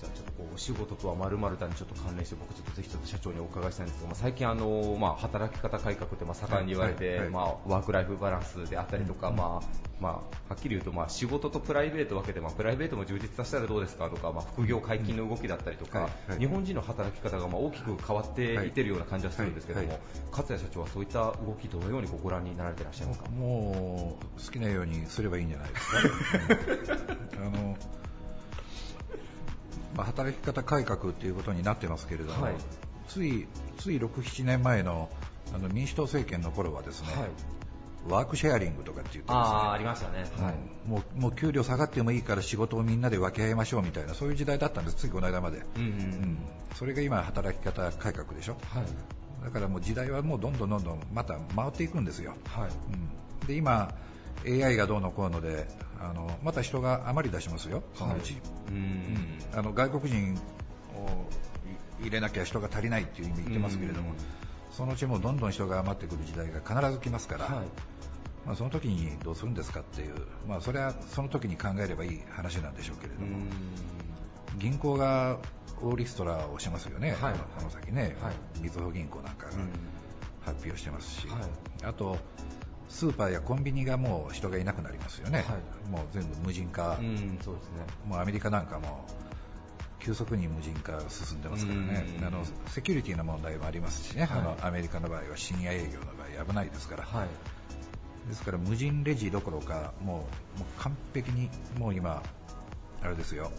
[0.00, 7.18] じゃあちょっとこうお仕事とはまるまるだにちょっと関連して僕ちょっとぜひちょっと社長にお伺いしたいんですけど、まあ、最近あのまあ働き方改革ってまあ盛んに言われて、はい。
[7.20, 9.66] はいまあワークライフバランスであったりとか、まあ
[10.00, 10.20] まあは
[10.54, 19.98] っきり言うとまあ仕事とプライベート分けてまあプライベートも充実させたらどうですかとか、まあ副業解禁の動きだったりとか、日本人の働き方がまあ大きく変わっていってるような感じはするんですけども、
[20.30, 23.28] 勝谷社長はそういった動きどのようにご覧になられていらっしゃいますか？
[23.30, 25.90] もう好きなようにすればいいんじゃないです
[26.96, 27.04] か？
[27.46, 27.76] あの
[29.94, 32.54] まあ、働き方改革ということになってますけれども、はい。
[33.08, 33.46] つい
[33.78, 35.08] つい6、7年前の
[35.54, 37.30] あの民主党政権の頃はですね、はい。
[38.08, 39.34] ワークシェアリングとかって言ってですね。
[39.34, 40.24] ああありましたね。
[40.40, 40.88] はい。
[40.88, 46.00] もうもう給料下がってもいいから仕事をみんなで分け合いましょうみたいなそういう時代だったんです、ついこの間まで、うんうんううん。
[46.34, 46.38] ん
[46.74, 48.84] それが今、働き方改革でしょ、はい。
[49.44, 52.70] だからもう時代はもうどんどんどんどんまた回っていくんですよ、はい。
[53.40, 53.94] うん、で今、
[54.44, 55.66] AI がどうのこうので
[56.00, 58.34] あのまた人が余り出しますよ、そのうち、
[58.68, 59.38] うーん。
[59.54, 60.34] あの外国人
[60.94, 61.28] を
[62.00, 64.16] い入れなきゃ人が足りないっていう意味言ってますけれども、うん。
[64.70, 67.66] そのうちもうどんどん人が余ってくる時代が必ず来ますから、はい。
[68.44, 70.14] まあ、その時にどうするんですかっていう、
[70.46, 73.38] まあ、それはその時に考えればいい話なんでしょうけれども、
[74.58, 75.38] 銀行が
[75.82, 77.34] オーリストラをしますよね、はい。
[77.34, 78.34] この先ね、はい。
[78.60, 79.70] みずほ銀行なんかがうん。
[80.44, 81.40] 発表してますし、はい。
[81.82, 82.16] あと
[82.88, 85.54] スーパーやコンビニがもう人がいなくなりますよね、は
[85.88, 85.90] い。
[85.90, 87.86] もう全部無人化、うん、そうですね。
[88.06, 89.06] もうアメリカなんかも
[89.98, 92.24] 急速に無人化が進んでますからね、うん。
[92.24, 94.38] あのセキュリティの問題もありますしね、はい。
[94.38, 97.28] あのアメリカの場合は深夜営業の場合危ないですから、はい。
[98.28, 102.22] ですから無人レジどころかもうもう完璧にもう今
[103.02, 103.50] あれですよ。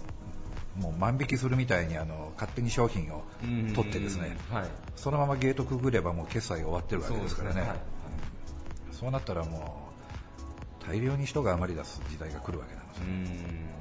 [0.77, 3.23] もう万引きするみたいにあの勝手に商品を
[3.73, 4.65] 取ってですね、はい。
[4.95, 7.96] そのままゲートくぐればもう決済が終わってるわけですからね
[8.99, 9.91] そうなったらも
[10.81, 13.77] う大量に人が余り出す時代が来るわけなんです。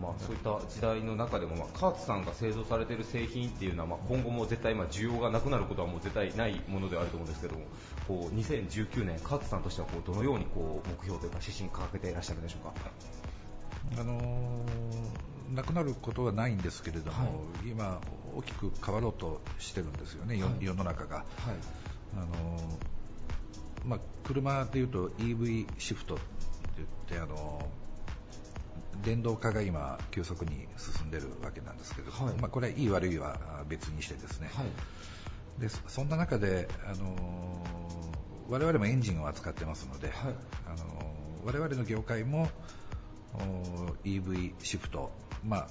[0.00, 7.64] まあ、そういった時代の中でも、まあ、カーツさんが製造されている製品っていうのは、まあ、今後も絶対、まあ、需要がなくなることはもう絶対ないものではあると思うんですけども、
[8.08, 12.74] こう2019年、カーツさんとしてはこうどのようにこう目標というか指針掲げていらっしゃるんでしょうか。
[14.00, 17.28] あのーなくなることはないんですけれども、は
[17.64, 18.00] 今
[18.34, 21.16] 大きく変わろうとしてるんですよね、よはい世の中が。
[21.16, 21.26] はい。
[22.16, 22.58] あの
[23.84, 26.24] まあ、車でいうと EV シフトって
[26.78, 27.68] 言って、あの
[29.04, 32.34] 電動化が今急速に進んでるわけなんですけど、はい。
[32.36, 35.60] まあ、これはいい悪いは別にしてですね、はい。
[35.60, 37.62] でそそんな中で、あの
[38.48, 40.34] 我々もエンジンを扱ってますので、はい。
[40.66, 42.48] あの我々の業界も
[43.34, 43.38] お
[44.06, 45.10] EV シフト、
[45.44, 45.68] まあ、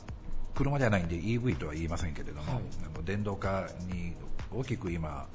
[0.54, 2.64] 車じゃないんで EV とは言いませんけれども、はい。
[2.86, 4.16] あの電動化に
[4.52, 5.28] 大きく今、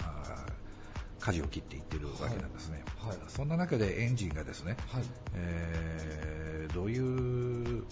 [1.20, 5.02] 舵を切っていってるわけなんですね、はいはいそんな中でエンジンがですね、はい
[5.34, 7.84] えーどういう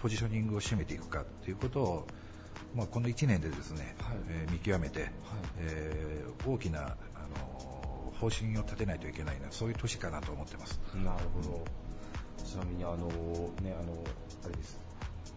[0.00, 2.06] ポジショニングを占めていくかということを、
[2.74, 5.10] まあ、この1年でですね、はいえー見極めて、
[5.58, 6.96] えー大きなあ
[7.38, 10.80] の方針を立てないといけないなそういう年かなと思ってます。
[10.94, 11.64] なるほど。
[12.44, 13.08] ちなみにあの
[13.62, 13.92] ねあの
[14.44, 14.85] あれです。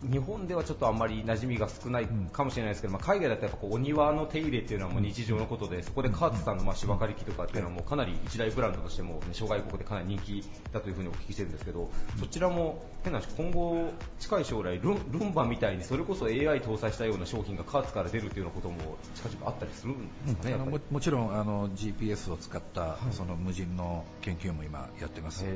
[0.03, 11.89] 日本ではちょっとあんまり馴染みが少ないかもしれないですけど、まあ、海外だとやっぱこうお庭の手入れっていうのはもう日常のことで、そこでカーツさんのまあ芝刈り機とかっていうのはもうかなり一大ブランドとしても、ね、諸外国でかなり人気だというふうにお聞きしてるんですけど、
[12.19, 20.77] そちらも変な話、今後近い将来ルンルンバみたいにそれこそ AI 搭載したような商品がカーツから出るっていうようなことも近々あったりするんですかね、あのやっぱり。
[20.77, 25.43] ももちろんあの GPS を使ったその無人の研究も今やってます。
[25.45, 25.49] へ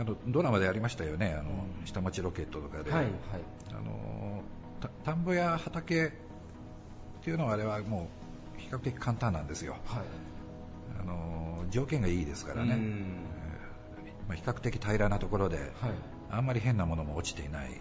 [0.00, 1.50] あのドラマでありましたよね、あの
[1.84, 3.12] 下町ロケットとかで、はいはい。
[3.70, 4.42] あの
[4.80, 6.10] た田んぼや畑っ
[7.22, 8.08] ていうのはあれはも
[8.56, 10.02] う比較的簡単なんですよ、はい。
[11.02, 12.78] あの条件がいいですからね、
[14.26, 15.68] まあ、比較的平らなところで、はい。
[16.30, 17.76] あんまり変なものも落ちていない、はい。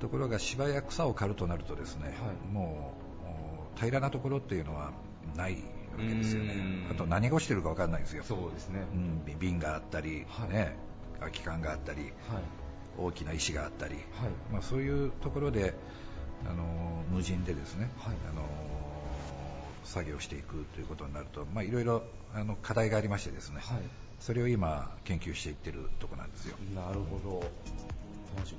[0.00, 2.52] ところが芝や草を刈るとなるとですね、はい。
[2.52, 2.92] も
[3.22, 4.90] うお平らなところっていうのは
[5.36, 5.60] ないわ
[5.98, 6.54] けですよね。
[6.54, 6.90] うん。
[6.90, 10.48] あと何が落ちてるか分かんないんですよ、そうですね、うん、び瓶があったり、はい。
[10.48, 10.74] ね、
[11.20, 12.10] 空き缶があったりはい。
[12.98, 14.04] 大きな石があったり、はい。
[14.52, 15.74] まあ、そういうところで、
[16.48, 18.16] あの無人でですね、はい。
[18.30, 18.42] あの
[19.84, 22.02] 作業していくということになると、まあ、いろいろ
[22.34, 23.82] あの課題がありましてですね、はい。
[24.20, 26.56] それを今研究していってるところなんですよ。
[26.74, 27.42] なるほど。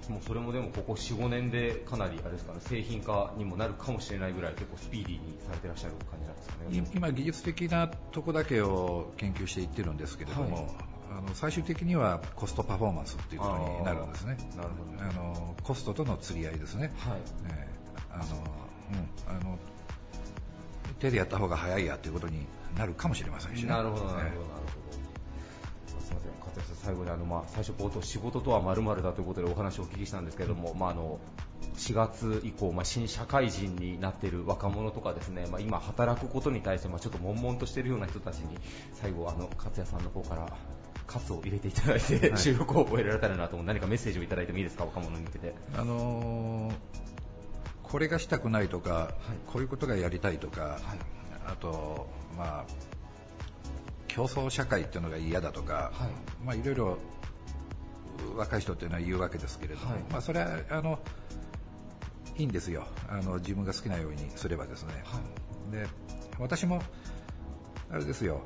[0.09, 6.77] もうそれもでもここ4、5年でかなりあれですか、ね、製品化にもなるかもしれないぐらい結構スピーディーにされてらっしゃる感じなんですかね。
[6.77, 14.37] い今、技術的なとこだけを研究していってるんですけれども、はいあの最終的にはコストパフォーマンスっていうことになるんですね。
[14.55, 16.93] なるほどあのコストとの釣り合いですね。
[16.97, 17.75] はいえー
[18.15, 18.23] あの
[19.27, 19.59] うんあの
[20.99, 22.45] 手でやった方が早いやということに
[22.77, 23.69] なるかもしれませんしね。
[23.69, 26.01] なるほど、なるほど、なえるほど。
[26.01, 31.19] すみません、加藤さん、最後にあの、まあ、最初冒頭、仕事とはまるだということでお話をお聞きしたんですけれども、まあ、あの
[31.75, 38.57] 4月以降、まあ、新社会人になっている若者とかですね、まあ、今働くことに対して、まあ、ちょっと悶々としているような人たちに、
[38.93, 40.45] 最後、あの勝也さんの方から。
[41.07, 42.39] カツを入れていただいて、はい。
[42.39, 45.55] 収録を終えられたらなと思う何かメッセージをいただいてもいいですか、若者に向けて。
[45.77, 46.75] あのー
[47.83, 49.13] これがしたくないとか、
[49.45, 50.79] こういうことがやりたいとか、
[51.45, 52.65] あと、まあ、
[54.07, 56.43] 競争社会っていうのが嫌だとか、はい。
[56.45, 56.97] まあ、いろいろ
[58.35, 60.03] 若い人っていうのは言うわけですけれども、はい。
[60.11, 60.99] まあ、それはあの
[62.37, 62.87] いいんですよ。
[63.07, 65.03] あの、自分が好きなようにすればですね。
[65.71, 65.87] で
[66.39, 66.81] 私も
[67.91, 68.41] あれですよ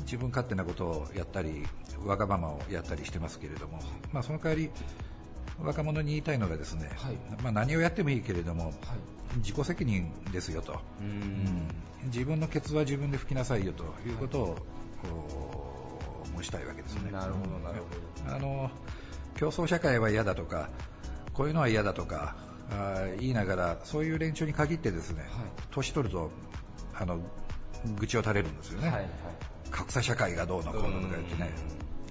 [0.00, 1.66] 自分勝手なことをやったり
[2.04, 3.80] わがままをやったりしてますけれども、
[4.12, 4.70] まあ、その代わり
[5.58, 7.16] 若者に言いたいのがですね、はい。
[7.42, 8.74] まあ、何をやってもいいけれども、
[9.36, 11.06] 自己責任ですよと、うん。
[11.06, 11.10] う
[12.06, 12.10] ん。
[12.12, 14.56] 自分のケツは自分で拭きなさいよということを、
[15.02, 17.10] こう申したいわけですね。
[17.10, 17.80] なるほど、なる
[18.24, 18.36] ほど。
[18.36, 18.70] あの
[19.36, 20.70] 競争社会は嫌だとか
[21.32, 22.36] こういうのは嫌だとか
[22.70, 25.24] あー言いながらそういう連中に限ってですね、
[25.70, 26.30] 年取ると
[26.94, 27.20] あの
[27.98, 29.10] 愚痴を垂れるんですよね、はいはい
[29.70, 31.50] 格差社会がどうのこうのとか言ってね。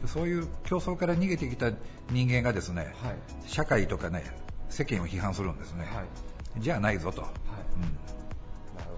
[0.06, 1.72] そういう競争から逃げてきた
[2.12, 3.16] 人間がですね、はい。
[3.48, 4.24] 社会とかね
[4.70, 6.62] 世間を批判するんですね、はい。
[6.62, 8.92] じゃあないぞと、なるほ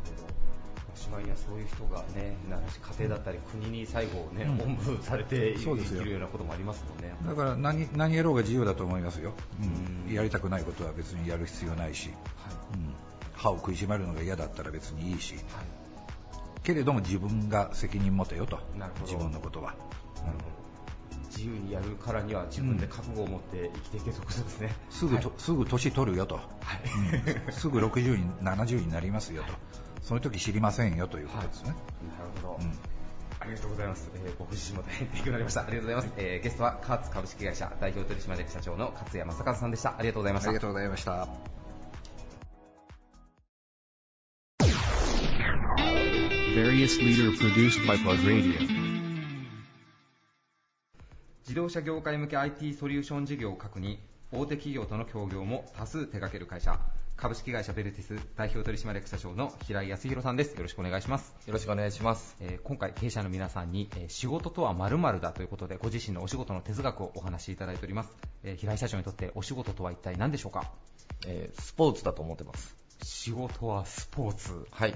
[0.91, 0.97] ど。
[0.99, 4.61] しまいにはそういう人がね、な家庭だったり国に最後ね、うん。
[4.61, 7.15] おんぶされていそうですよるようなこともありますもんね。
[7.25, 9.33] だから何何やろうが自由だと思いますよ、
[10.07, 10.13] うん。
[10.13, 12.09] やりたくないことは別にやる必要ないし、
[12.73, 12.93] うん。
[13.33, 15.35] 歯を食いしばるのが嫌だったら別にいいし、
[16.67, 18.59] けれども自分が責任持てよと
[19.05, 19.73] 自分のことは、
[21.29, 24.75] 自由にやるからには自分で覚悟を持って生きていけというですね。
[24.89, 26.41] すぐと、すぐ年取るよと、
[27.47, 29.53] うんすぐ60に70になりますよと
[30.01, 31.77] その時知りませんよということですね、なる
[32.41, 32.57] ほど。
[32.59, 32.71] うん
[33.39, 34.09] ありがとうございます。
[34.15, 35.61] えー僕自身も大変勉強になりました。
[35.61, 36.21] ありがとうございます。
[36.21, 39.95] えーゲストはカーツ株式会社代表取締役社長の勝谷正和さんでした。
[39.97, 40.49] ありがとうございました。
[40.49, 41.66] ありがとうございました。
[46.57, 48.57] Various leader produced by Plug Radio.
[51.43, 53.99] 自動車業界向け IT ソリューション事業を核に
[54.31, 56.79] 大手企業との協業も多数手掛ける会社
[57.15, 62.35] 株式会社ベルティス代表取締役社長の平井康弘さんですよろしくお願いしますよろしくお願いします。
[62.41, 68.09] えー今回経営者の皆さんに、えー仕事とは〇〇だということでご自身のお仕事の哲学をお話しいただいております、
[68.43, 70.71] えー平井社長にとってお仕事とは一体何でしょうか？
[71.27, 72.86] えースポーツだと思ってます。
[73.01, 74.65] 仕事はスポーツ。
[74.71, 74.95] はい。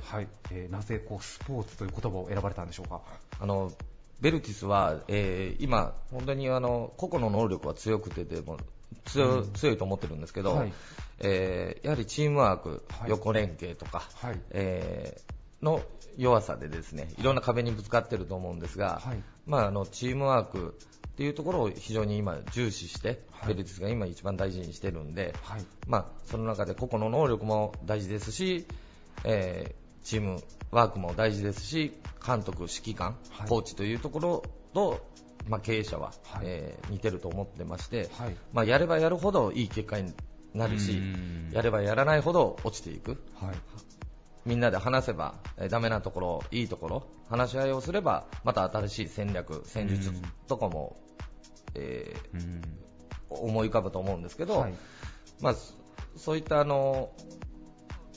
[0.52, 3.02] えーなぜこうスポーツという言葉を選ばれたんでしょうか？
[3.39, 3.72] あの、
[4.20, 8.58] ベルティスは、えー今、本当にあの、個々の能力は強くてでも、
[9.06, 10.74] 強強いと思ってるんですけど、はい。
[11.20, 13.10] えーやはりチームワーク、はい。
[13.10, 14.39] 横連携とか、はい。
[14.52, 15.32] えー
[15.62, 15.82] の
[16.18, 19.24] 弱さでですねいろんな壁にぶつかってると思うんですが、はい。
[19.45, 23.49] まあ、あのチームワークっていうところを非常に今重視して、はい。
[23.49, 25.66] ベルティスが今一番大事にしてるんで、はい。
[25.88, 28.66] まあ、その中で個々の能力も大事ですし、
[29.24, 30.41] えーチーム
[30.72, 31.93] ワークも大事ですし
[32.26, 33.47] 監督、指揮官、はい。
[33.47, 34.43] コーチというところ
[34.74, 35.05] と、
[35.47, 36.45] まあ、経営者は、はい。
[36.45, 38.36] えー似てると思ってまして、はい。
[38.51, 40.12] まあ、やればやるほどいい結果に
[40.55, 41.49] なるしうん。
[41.53, 43.24] やればやらないほど落ちていく。
[43.36, 43.55] はい
[44.46, 50.98] みんなで話せば、えーダメなところ、いいところ話し合いをすればまた新しい戦略、戦術うんとかも、
[51.76, 52.62] えーうん。
[53.30, 54.74] 思い浮かぶと思うんですけど、はい。
[55.42, 55.74] まあ、そ
[56.18, 57.12] そういったあの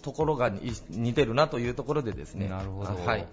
[0.02, 2.94] ところがに似てるなというところでですね、なるほど。
[2.94, 3.26] はい、は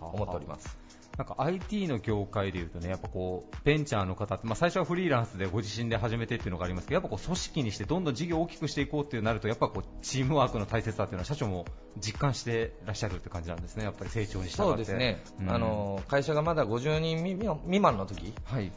[0.00, 0.76] あ思っております。
[1.18, 11.64] なんか IT の業界でいうとね、やっぱこうベンチャーの方って、まあ、最初はフリーランスでご自身で始めてっていうのがありますけど、やっぱこう組織にしてどんどん事業を大きくしていこうっていうなると、やっぱこうチームワークの大切さっていうのは社長も
[11.98, 15.50] 実感してらっしゃるって感じなんですね、やっぱり成長にしたそうですね、うん。
[15.50, 18.70] あの会社がまだ50人未満の時はい、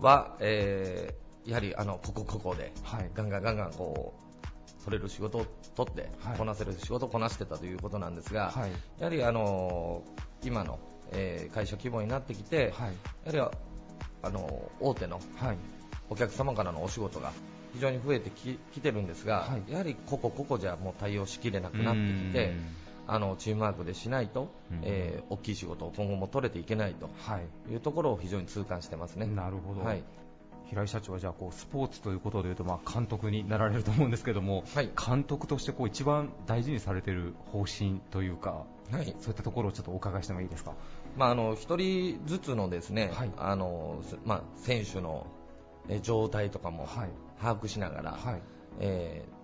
[0.00, 3.10] は、えーやはりあのここここで、はい。
[3.14, 4.12] ガンガンガンガンこ
[4.80, 6.38] う取れる仕事を取って、はい。
[6.38, 8.70] こなせる仕事をこなしてたということなんですが、はい。
[8.98, 10.02] やはりあの
[10.44, 10.78] 今の、
[11.12, 12.92] えー会社規模になってきて、はい、
[13.34, 13.56] やはり
[14.22, 15.56] あの大手のはい、
[16.10, 17.32] お客様からのお仕事が
[17.72, 19.72] 非常に増えてききてるんですが、はい。
[19.72, 22.52] やはりここここじゃもう対応しきれなくなってきて、
[23.06, 24.80] あのチームワークでしないと、うん。
[24.82, 27.38] えー大きい仕事を今後も取れていけないとは
[27.68, 29.26] い、いうところを非常に痛感してますね。
[29.26, 30.02] なるほど、はい。
[30.70, 34.90] 平井社長はじゃあこうスポーツということでいうと、まあ、監督になられると思うんですけども、はい。
[35.06, 39.04] 監督としてこう一番大事にされている方針というか、はい。
[39.20, 40.72] そういったところをちょっとお伺いしてもいいですか？
[41.16, 43.30] まあ、あの一人ずつのですね、はい。
[43.36, 45.26] あのすまあ、選手の
[45.88, 47.08] え状態とかもはい。
[47.40, 48.42] 把握しながら、はい。
[48.80, 49.38] えー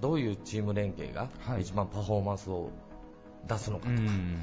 [0.00, 1.62] どういうチーム連携がはい。
[1.62, 2.70] 一番パフォーマンスを
[3.48, 4.36] 出すのかうとか、ん。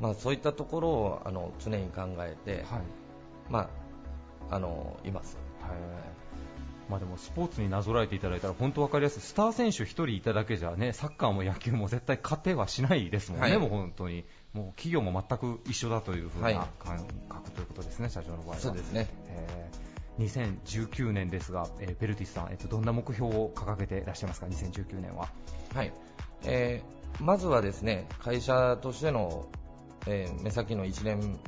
[0.00, 2.82] まあ、そういったところをあの常に考えて、はい。
[3.50, 3.68] ま
[4.50, 5.36] あ、あのいます。
[5.60, 5.70] はい
[6.88, 13.58] まあ、でもスポーツになぞらえていただいたら本当分かりやすい、スター選手1人いただけじゃねサッカーも野球も絶対勝てはしないですもんね、はい。
[13.58, 14.24] もう本当に、
[14.54, 16.54] もう企業も全く一緒だというふうはい。
[16.54, 18.56] な感覚ということですね、社長の場合は。
[18.56, 19.08] そうですね。
[19.28, 19.84] えー
[20.16, 25.28] 2019年ですが、えーベルティスさん、えっと、どんな目標を掲げていらっしゃいますか、2019年は。
[25.74, 25.92] はい。
[26.44, 29.46] えーまずはですね会社としての、
[30.06, 31.38] えー目先の1年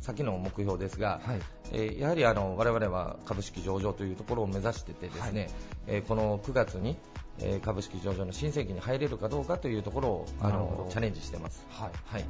[0.00, 1.40] 先の目標ですが、はい。
[1.72, 5.48] えーやはりあの我々は株式上場というところを目指しててですね、
[5.86, 6.96] えーこの9月に、
[7.42, 11.66] えー株式上場の新世紀に入れるかどうかというところをあのチャレンジしてます。
[11.70, 11.90] はい。
[12.04, 12.24] はい。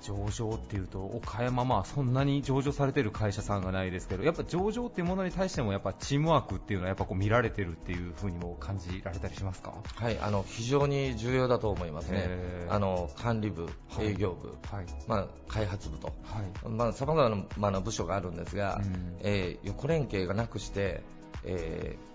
[0.00, 9.72] 上場っていうと岡山、まあそんなに上場されてる会社さんがないですけどやっぱ上場っていうものに対してもやっぱチームワークっていうのはやっぱこう見られてるっていうふうにも感じられたりしますか？
[9.94, 12.28] はい、あの非常に重要だと思いますね。
[12.68, 14.06] あの管理部、はい。
[14.06, 14.86] 営業部、はい。
[15.06, 16.12] まあ、開発部と、は
[16.42, 16.68] い。
[16.68, 19.16] まあ、様々なな部署があるんですが、うん。
[19.20, 21.00] えー横連携がなくして、
[21.44, 22.11] えー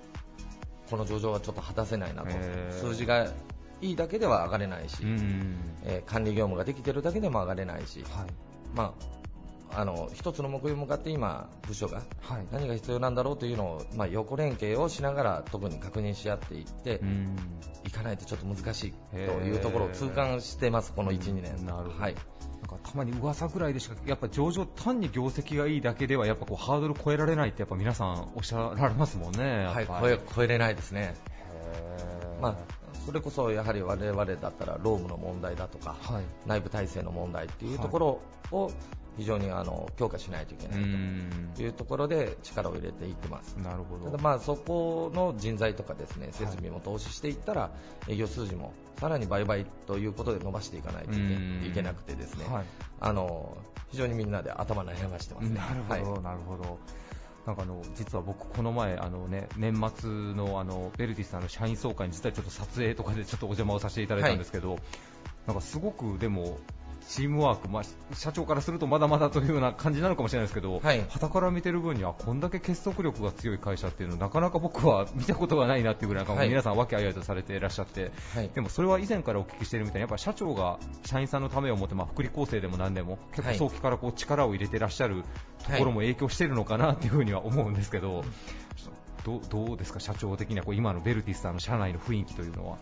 [0.89, 2.29] この上場はちょっと果たせないなと、
[2.71, 3.27] 数字が
[3.81, 8.27] いいだけでは上がれないし、うんえー管理業務ができてるだけでも上がれないし、はい。
[8.73, 8.93] ま
[9.71, 12.47] あ、あの一つの目標に向かって今、部署がはい。
[12.51, 17.35] 何が必要なんだろうというのを、まあ、横連携をしながら特に確認し合っていって、うん。
[17.85, 21.65] いかないとちょっと難しいというところを痛感してます、この1、2年。
[21.65, 22.01] なるほど。
[22.01, 22.15] はい
[22.77, 29.65] かたまに噂ぐらいでしかやっぱ上場単に業績がいいだけではやっぱこうハードル超えられないってやっぱ皆さんおっしゃられますもんね。
[29.65, 31.15] はい、超え超えれないですね。
[32.41, 32.55] まあ、
[33.05, 38.21] それこそやはり我々だったら労務の問題だとか、はい内部体制の問題っていうところ
[38.51, 38.71] を
[39.17, 43.55] 非常にあの強化しないといけうないんというところで力を入れていってます。
[43.55, 44.05] なるほど。
[44.11, 47.71] ただまあそこの人材とかですね設備も投資していったら
[48.07, 52.65] 営業数字もさらに倍々ということで伸ばしていかないといけなくてですね、はい
[52.99, 53.57] あの
[53.89, 55.55] 非常にみんなで頭悩ましてますね。
[55.55, 56.79] なるほど、はいなるほど。
[57.45, 64.77] なんかあの実は僕、この前、あのね、年末のあのベルティスさんの社員総会に実はちょっと撮影とかでちょっとお邪魔をさせていただいたんですけど、
[65.45, 66.59] なんかすごくでも、
[67.07, 71.05] チームワーク、まあ、社長からするとまだまだというような感じなのかもしれないですけど、はい。
[71.09, 76.49] 旗から見てる分にはこんだけ結束力が強い会社っていうのなかなか僕は見たことがないなっていうぐらい、はい。
[76.49, 78.49] 皆さん和気あいあいとされていらっしゃって、はい。
[78.53, 85.23] でもそれは以前からお聞きしているみたいにやっぱ社長が社員さんのためを思って、まあ、福利厚生でも何でも結構はい早期からこう力を入れていらっしゃる
[85.65, 88.23] ところも影響しているのかなっていうふうには思うんですけど、
[89.23, 92.77] どうどうですか、社長的にはこう今のベルティスさんの社内の雰囲気というのは？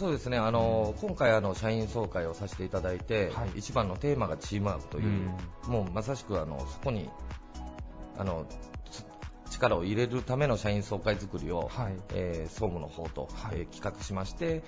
[0.00, 0.38] そうですね。
[0.38, 3.50] あの、今回あの、社員総会をさせていただいて、はい。
[3.56, 5.28] 一番のテーマがチームワークという、
[5.68, 7.10] もうまさしくあのそこに
[8.16, 8.46] あの
[8.90, 9.04] つ
[9.50, 11.92] 力を入れるための社員総会作りを、はい。
[12.14, 13.56] えー総務の方と、はい。
[13.56, 14.62] えー企画しまして、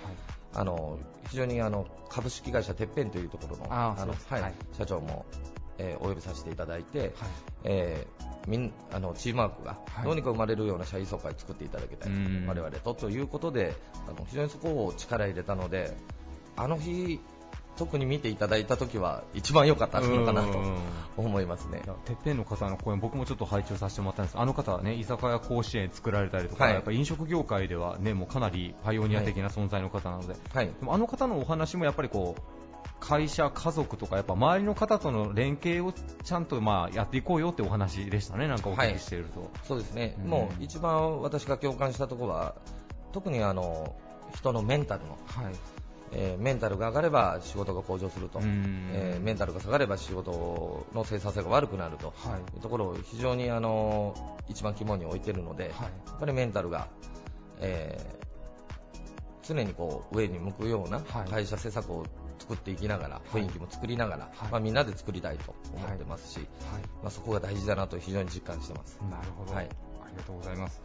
[0.53, 0.99] あの
[1.31, 4.13] 非常にあの株式会社てっぺんというところのあの
[4.77, 5.25] 社長も、
[5.77, 7.11] えーお呼びさせていただいて、はい。
[7.65, 10.03] えーみんあのチームワークがはい。
[10.05, 12.45] どうにか生まれるような社員総会を作っていただきたい、うん。
[12.45, 13.73] 我々とということで
[14.07, 15.95] あの非常にそこを力入れたので
[16.57, 17.21] あの日
[17.77, 20.77] 特に見ていただいた時は一番良かったのかなとうん。
[21.17, 21.81] 思いますね。
[22.05, 24.37] てっぺんの方の講演、僕もちょっと拝聴させてもらったんです。
[24.37, 26.73] あの方はね、居酒屋甲子園作られたりとか、はい。
[26.73, 30.67] やっぱり飲食業界ではね、もうかなりパイオニア的な存在の方なので、はい。
[30.67, 32.41] でもあの方のお話もやっぱりこう、
[33.03, 39.51] 会社、家族とか、やっぱ周りの方との連携をちゃんとまあやっていこうよってお話でしたね、なんかお聞きしていると。
[39.67, 40.29] そうですね、うん。
[40.29, 42.55] もう一番私が共感したところは
[43.11, 43.93] 特にあの
[44.33, 45.53] 人のメンタルの、はい。
[46.13, 48.89] えーメンタルが上がれば仕事が向上すると、うん。
[48.93, 52.13] えーメンタルが下がれば仕事の生産性が悪くなると。
[52.15, 52.55] はい。
[52.55, 54.15] いうところを非常にあの
[54.47, 55.71] 一番肝に置いているので、はい。
[55.73, 56.87] やっぱりメンタルが、
[57.59, 58.23] えー
[59.45, 61.29] 常にこう上に向くようなはい。
[61.29, 62.05] 会社施策を
[62.43, 66.39] 作っていきながら、い雰囲気も作りながら、はいまあ、みんなで作りたいと思ってますし、
[67.01, 68.99] まあ、そこが大事だなと非常に実感してます。
[69.09, 69.69] なるほど、はい
[70.03, 70.81] ありがとうございます。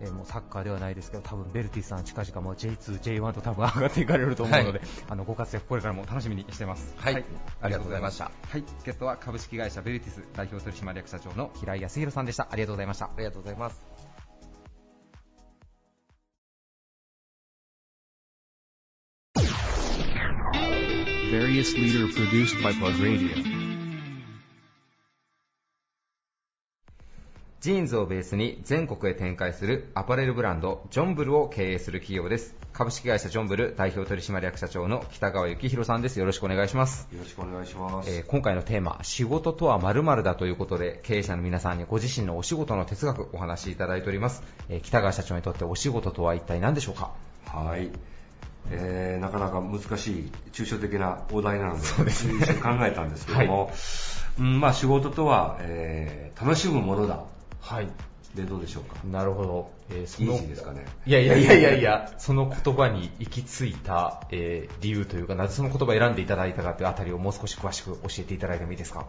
[0.00, 6.94] えーもうサッカーではないですけど、多分ベルティさん近々もう J2、J1 と多分上がっていかれると思うので、はい あのご活躍これからも楽しみにしてます。
[6.96, 7.24] はい
[7.60, 8.30] ありがとうございました。
[8.48, 12.48] はい、ゲストは株式会社ベルティス代表取締役社長の平井康弘さんでした。
[12.50, 13.06] ありがとうございました。
[13.06, 13.89] ありがとうございます。
[21.30, 23.30] Various leader produced by Plug Radio.
[27.60, 32.56] ジーンズをベースに全国へ展開するアパレルブランド、ジョンブルを経営する企業です。
[32.72, 36.18] 株式会社ジョンブル代表取締役社長の北川幸宏さんです。
[36.18, 37.06] よろしくお願いします。
[37.12, 38.10] よろしくお願いします。
[38.10, 44.42] えー今回のテーマ、仕事とは〇〇だということで、経営者の皆さんにご自身のお仕事の哲学お話しいただいております。
[44.68, 47.12] えー北川社長にとってお仕事とは一体何でしょうか？
[47.46, 47.90] はい。
[48.70, 53.70] えーなかなか難しい抽象的なお題なので、そうですね、考えたんですけども、
[54.38, 57.24] うんまあ仕事とは、えー楽しむものだ。
[57.60, 57.88] はい。
[58.34, 58.96] で、どうでしょうか？
[59.10, 59.70] なるほど。
[59.90, 60.86] えーそイのージーですかね？
[61.04, 69.06] いやいやいやいやいや、その言葉に行き着いた、えー理由というか、なぜその言葉を選んでいただいたかというあたりをもう少し詳しく教えていただいてもいいですか？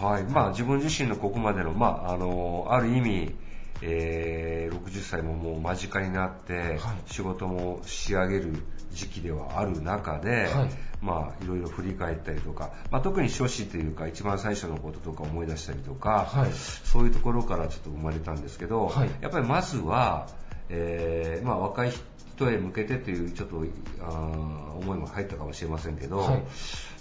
[0.00, 0.24] はい。
[0.24, 3.34] まあ自分自身のここまでの、まああの、ある意味、
[3.82, 8.54] えー60歳ももう間近になって、仕事も仕上げる
[8.92, 10.70] 時期ではある中で、はい。
[11.00, 16.52] まあいろいろ振り返ったりとか、まあ特に初子というか一番最初のこととか思い出したりとか、はい。
[16.52, 19.10] そういうところからちょっと生まれたんですけど、はい。
[19.20, 20.28] やっぱりまずは、
[20.68, 21.92] えーまあ若い
[22.36, 23.64] 人へ向けてというちょっと
[24.00, 26.42] あー思いも入ったかもしれませんけど、はい。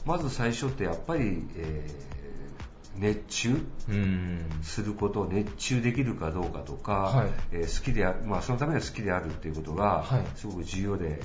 [0.05, 2.22] まず最初ってやっぱり、えー
[2.97, 3.65] 熱中？
[3.89, 4.39] うん。
[4.61, 7.27] すること、熱中できるかどうかとか、はい。
[7.51, 10.25] えー好きであまあ、そのためには好きであるっていうことがはい。
[10.35, 11.21] すごく重要で、え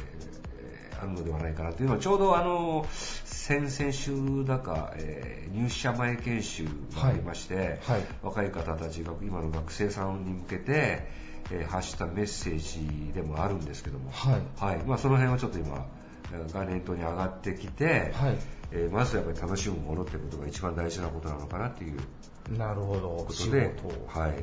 [0.95, 6.65] ーあるのではないかなというのはちょうどあの先々週だか、えー入社前研修
[6.97, 8.03] がありまして、はい。
[8.23, 11.07] 若い方たちが今の学生さんに向けて、
[11.53, 14.43] えー発したメッセージでもあるんですけども、はい。
[14.59, 14.85] はい。
[14.85, 15.87] まあ、その辺はちょっと今
[16.33, 18.37] が念頭に上がってきて、はい
[18.71, 23.33] えーまずやっぱり楽しむものってことが一番大事なことなのかなっていうなるほどこ。
[23.33, 24.19] 仕とで事。
[24.21, 24.35] はい、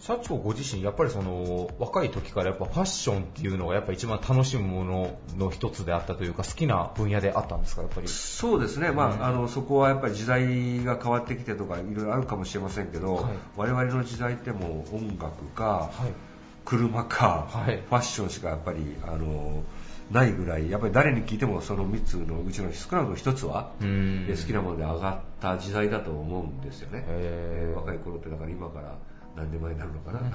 [0.00, 8.08] 社長ご自身、やっぱりその若い時からやっぱファッションっていうのがやっぱ一番楽しむものの一つであったというか、好きな分野であったんですか、やっぱり？
[8.08, 13.24] そうですね、まああのそこはやっぱり時代が変わってきてとかいろいろあるかもしれませんけど、はい
[13.56, 16.12] 我々の時代ってもう音楽か、はい。
[16.64, 19.62] 車か、はいファッションしかやっぱりあの
[20.12, 28.96] ないぐらいやっぱり誰に聞いてもその3つのうちの少なくとも1つは好きなもので上がった時代だと思うんですよね、えー若い頃ってだから今から
[29.34, 30.26] 何年前になるのかな、うん。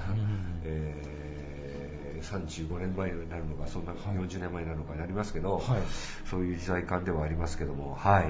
[0.64, 1.38] えー
[2.18, 5.62] 35年前になるのかそんな40年前になるのかになりますけど、はい。
[6.28, 8.24] そういう時代感ではありますけどもはい。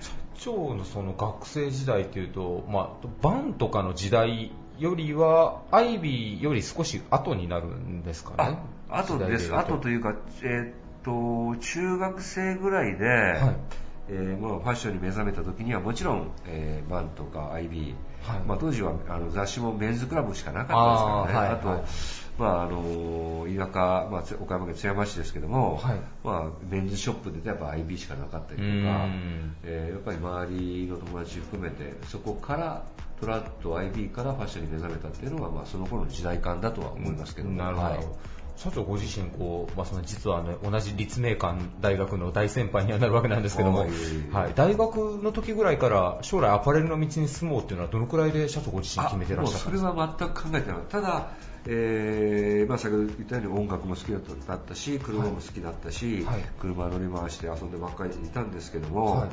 [0.00, 8.58] 社長のその学生時代というと、まあ、バンとかの時代よりは、アイビーより少し後になるんですかね。
[8.88, 13.56] あ後です、後というか、えーっと、中学生ぐらいで、はい。
[14.06, 18.40] えーまあ、ファッションに目覚めた時にはもちろん、えーバンとか IB、はい。
[18.40, 20.90] まあ、当時はあの雑誌もメンズクラブしかなかった
[21.24, 21.78] ですからね、あ,、はい。
[21.78, 21.84] はい
[22.36, 25.98] まあ、あの田舎、まあ、つ岡山県津山市ですけども、はい。
[26.22, 32.82] まあ、メンズショップでやっぱ IB しかなかったりとうかん、えーやっぱり周りの友達含めてそこから
[33.20, 38.06] トラッド IB からファッションに目覚めたっていうのは、まあ、その頃の時代感だとは思いますけども、なるほど、はい
[38.56, 43.90] 社長ご自身こう、まあ、その実は、ね、同じ立命館大学の大先輩にはなるわけなんですけども、はい。
[44.32, 49.90] はい、大学の時ぐらいから将来アパレルの道に進もうっていうのはどのくらいで社長ご自身決めてらっしゃったんですか？
[49.90, 51.00] それは全く考えてなかった。
[51.00, 51.30] ただ、
[51.66, 56.44] えーまあ、先ほど言ったように音楽も好きだったし車も好きだったし、はい。
[56.60, 59.28] 車乗り回して遊んでばっかりいたんですけども、はい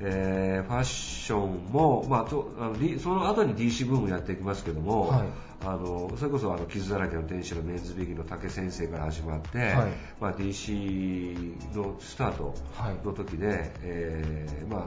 [0.00, 5.28] えーファッションも、まあ、とあのその後に DC ブームやっていきますけども、はい。
[5.64, 9.92] あのそれこそあの傷だらけの天使のメンズビギの竹先生から始まって、はい。
[10.20, 12.54] まあ、DC のスタート
[13.04, 14.86] の時で、えーまあ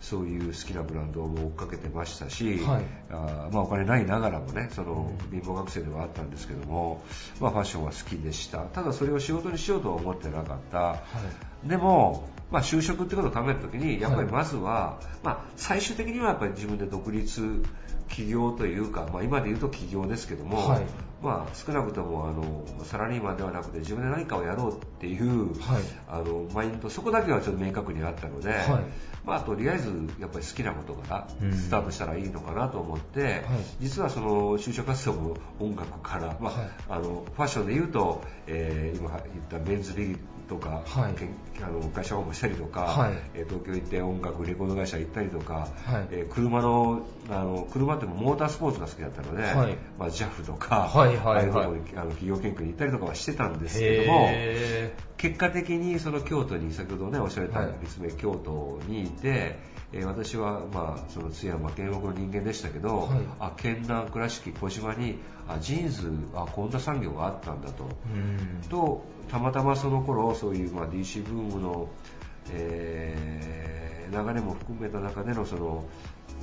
[0.00, 2.82] そういう好きなブランドを追っかけてましたし、はい。
[3.10, 7.02] あーまあ、お金ないながらもねその貧乏学生ではあったんですけども、
[7.40, 8.58] まあ、ファッションは好きでした。
[8.58, 11.02] ただそれを仕事にしようとは思ってなかった、
[11.64, 17.62] でも、まあ、就職ってことを考えた時にやっぱりまずは、まあ、最終的にはやっぱり自分で独立
[18.08, 20.86] 起業というか、まあ、今で言うと起業ですけども、はい。
[21.20, 25.82] まあ、少なくともあのサラリーマンではなくて自分で何かをやろうっていう、はい。
[26.08, 28.58] あのマインドそこだけはちょっと明確にあったので、はい
[29.28, 31.52] まあ、とりあえずやっぱり好きなことからうん。
[31.52, 33.42] スタートしたらいいのかなと思って、
[33.78, 36.70] 実はその就職活動も音楽から、まあはい。
[36.88, 40.16] あのファッションで言うと、えー今言ったメンズビギ
[40.48, 41.14] とか、はい。
[41.62, 43.12] あの会社をもしたりとか、はい。
[43.34, 46.06] えー東京行って音楽レコード会社行ったりとか、はい。
[46.10, 49.76] えー車のあの車ってモータースポーツが好きだったので、はい。
[49.98, 51.66] まあ、JAF とか、はいはいはい。
[51.96, 54.26] あの企業研究に行ったりとかはしてたんですけども。
[54.30, 57.74] へ結果的にその京都に先ほどねおっしゃられたはい。
[57.80, 59.58] 立命京都にいて、
[59.92, 63.08] えー私はまあその津山県北の人間でしたけど、はい。
[63.40, 68.68] あ県南倉敷小島にあジーンズあこんな産業があったんだと、うん。
[68.68, 71.88] とたまたまその頃そういうまあ DC ブームの、
[72.52, 75.84] えー流れも含めた中でのその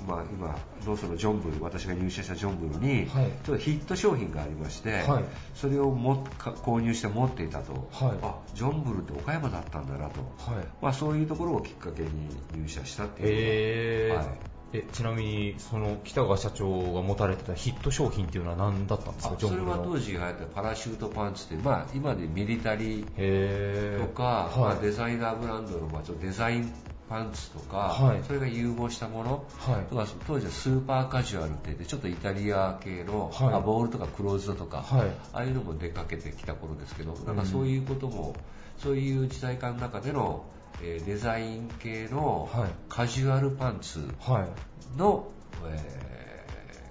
[0.07, 0.55] まあ、今
[0.85, 3.31] のそのジョンブル私が入社したジョンブルに、はい。
[3.43, 5.23] ちょっとヒット商品がありまして、はい。
[5.55, 8.17] それをもか購入して持っていたと、はい。
[8.21, 10.21] あジョンブルって岡山だったんだなと、
[10.51, 10.65] はい。
[10.81, 12.09] まあ、そういうところをきっかけに
[12.55, 14.13] 入社したっていうへー。
[14.13, 14.39] のがはい。
[14.73, 26.73] えちなみにその北川社長が持たれてたヒット商品っていうのは何だったんですかあそれは当時流行ったパラシュートパンツってまあ、今でミリタリーとか、はいまあ、デザイナーブランドの、まあ、ちょっとデザイン
[27.09, 28.23] パンツとか、はい。
[28.23, 29.85] それが融合したもの、はい。
[29.85, 33.53] とか当時はスーパーカジュアルって言ってちょっとイタリア系の、はい。
[33.53, 35.07] あボールとかクローズドとか、はい。
[35.33, 38.35] ああいうのも出かけてきた頃ですけどなんかそういうことも、
[38.77, 40.45] そういう時代感の中での、
[40.81, 42.69] えーデザイン系のはい。
[42.89, 44.47] カジュアルパンツは
[44.95, 44.99] い。
[44.99, 45.27] の、
[45.65, 46.01] え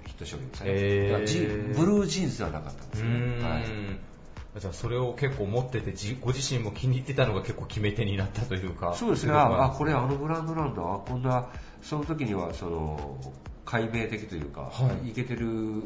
[0.05, 1.77] ーヒット商品ですね、へー。
[1.77, 3.43] ブルージーンズではなかったんですうね。
[3.43, 4.14] はい
[4.59, 8.95] じゃあそれを結構持っててじご自身も気に入ってたのが結構決め手になったというか。
[8.95, 11.49] そうですね、ああこれあのブランドなんだ、あこんな、
[11.83, 13.19] その時にはその
[13.65, 14.71] 解明的というか、は
[15.05, 15.11] い。
[15.11, 15.83] い、けてる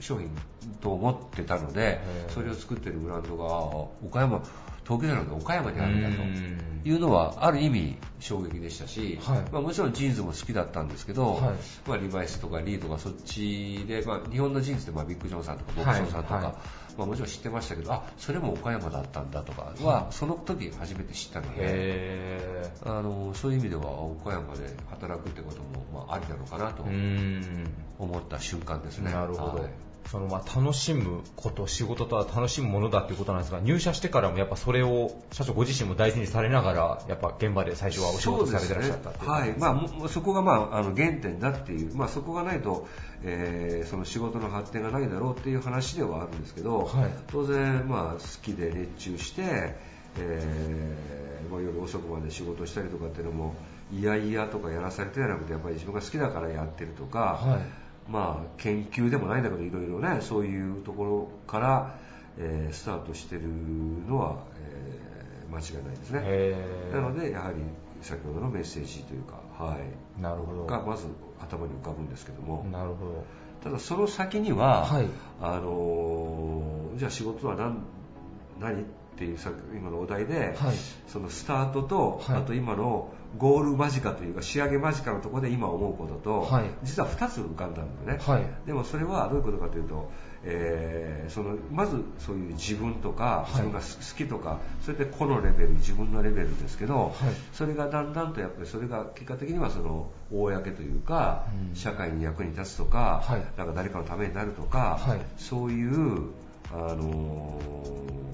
[0.00, 0.30] 商品
[0.80, 3.48] と思ってたのでそれを作ってるブランドが、あ
[4.04, 4.42] 岡山、
[4.90, 6.22] 東京なので岡山にあるんだと。
[6.22, 6.60] うん。
[6.82, 9.38] いうのは、ある意味衝撃でしたし、はい。
[9.52, 11.40] まあ、もちろんジーンズも好きだったんですけど、はい。
[11.86, 16.44] まあ、リバイスとかリーとかそっちで、まあ、日本のジーンズでまあビッグジョンさんとかボクションさんとか、はい。
[16.44, 16.54] はい
[16.96, 21.56] まあ、もちろん知ってましたけど、あそれも岡山だったんだとかは、その時初めて知ったので。
[21.58, 26.82] へあのそういう意味では岡山で働くってことも、まあ、ありなのかなと
[27.98, 29.12] 思った瞬間ですね。
[29.12, 39.54] なるほど、はいそのまあ楽しむこと仕事とは楽しむものだということなんですが入社してからもやっぱそれを社長ご自身も大事にされながらやっぱ現場で最初はお仕事されてらっしゃったっねはい。
[39.58, 42.88] まあも、そこが、まあ、あの原点だっていう、まあ、そこがないと、
[43.22, 47.10] えーその仕事の発展がないだろうっていう話ではあるんですけど、はい。
[47.28, 49.42] 当然、まあ、好きで熱中して、
[50.18, 53.54] えーまあ、夜遅くまで仕事したりとかっていうのも
[53.92, 61.94] いやいやとかやらされてじゃなくてやっぱり自分が好きだからやってるとか、はいまあ、研究でもないんだけどいろいろねそういうところから、
[62.38, 63.42] えースタートしてる
[64.08, 65.10] のは、えー
[65.50, 66.54] 間違いないですね。
[66.92, 67.56] なのでやはり
[68.00, 70.64] 先ほどのメッセージというか、はい、なるほど。
[70.64, 71.06] がまず
[71.40, 72.64] 頭に浮かぶんですけども。
[72.70, 73.24] なるほど。
[73.62, 75.06] ただその先には、はい。
[75.42, 77.82] あのーじゃあ仕事は何
[78.60, 78.84] 何っ
[79.16, 80.76] ていうさ今のお題で、はい。
[81.08, 82.36] そのスタートと、はい。
[82.38, 86.70] あと今のゴール間近というか仕上げ間近のところで今思うことと、はい。
[86.82, 88.44] 実は2つ浮かんだんだよね、はい。
[88.66, 90.10] でもそれはどういうことかというと、
[90.42, 93.50] えーそのまずそういう自分とかい。
[93.50, 93.84] 自分が好
[94.16, 97.12] きとか、それで個のレベル自分のレベルですけど、はい。
[97.52, 101.76] それがだんだんとやっぱりそれが結果的にはその公というか、うん。
[101.76, 103.44] 社会に役に立つとか,、はい。
[103.56, 105.20] なんか誰かのためになるとか、はい。
[105.36, 106.30] そういう
[106.72, 108.30] あのー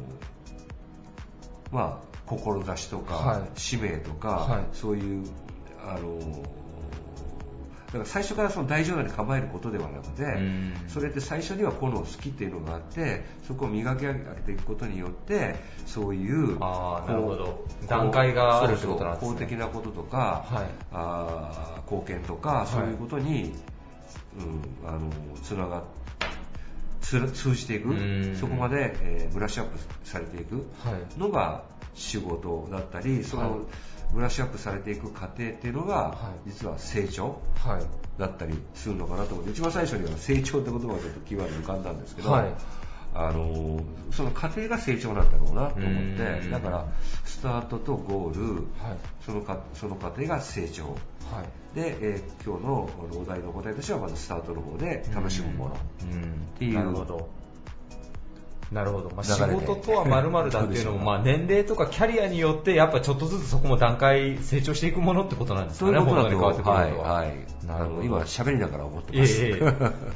[1.72, 3.51] まあ志とか、はい。
[3.57, 4.64] 使命とか、はい。
[4.72, 5.24] そういう
[5.87, 6.66] あのー
[7.97, 10.74] から最初からその大丈夫に構えることではなくて、うん。
[10.89, 15.57] それって最初にはこの好きっていうのがあってそこを磨き上げていくことによって
[15.87, 17.64] そういうあーなるほど。
[17.89, 19.33] 段階があるってことなんですね。
[19.33, 20.66] 公的なこととか、はい。
[20.93, 23.55] あー貢献とかそういうことに、
[24.39, 25.11] うん、あの
[25.43, 26.06] つながつ
[27.33, 27.91] 通じていく。
[27.91, 28.37] うん。
[28.37, 30.57] そこまで、えーブラッシュアップされていく。
[30.85, 31.19] はい。
[31.19, 31.63] のが
[31.95, 33.61] 仕事だったりその、はい
[34.15, 36.49] ブラッシュアップされていく過程っていうのが、はい。
[36.51, 37.83] 実は成長はい。
[38.21, 42.53] だったりするのかなと思って一番最初には成長って言葉がちょっとキーワードに浮かんだんですけど、はい
[43.19, 46.17] あのその過程が成長なんだろうなと思っうん。
[46.17, 46.87] てだから
[47.25, 48.64] スタートとゴールはい。
[49.25, 50.85] そのかその過程が成長。
[50.85, 50.93] は
[51.43, 51.77] い。
[51.77, 52.89] で、えー今日の
[53.21, 55.77] お題の答えとしてはまずスタートの方で楽しむもの。
[56.03, 56.47] うん。
[56.59, 56.93] ていう
[58.73, 59.11] なるほど。
[59.11, 67.07] まあ、仕事とはまるだっていうのも、まあ、年齢とかキャリアによってやっぱちょっとずつそこも段階成長していくものってことなんですかねそういうことだと本当に変わってくるは。
[67.07, 67.67] いは、はい。
[67.67, 68.03] なるほど。
[68.03, 69.64] 今喋りながら思ってます、えで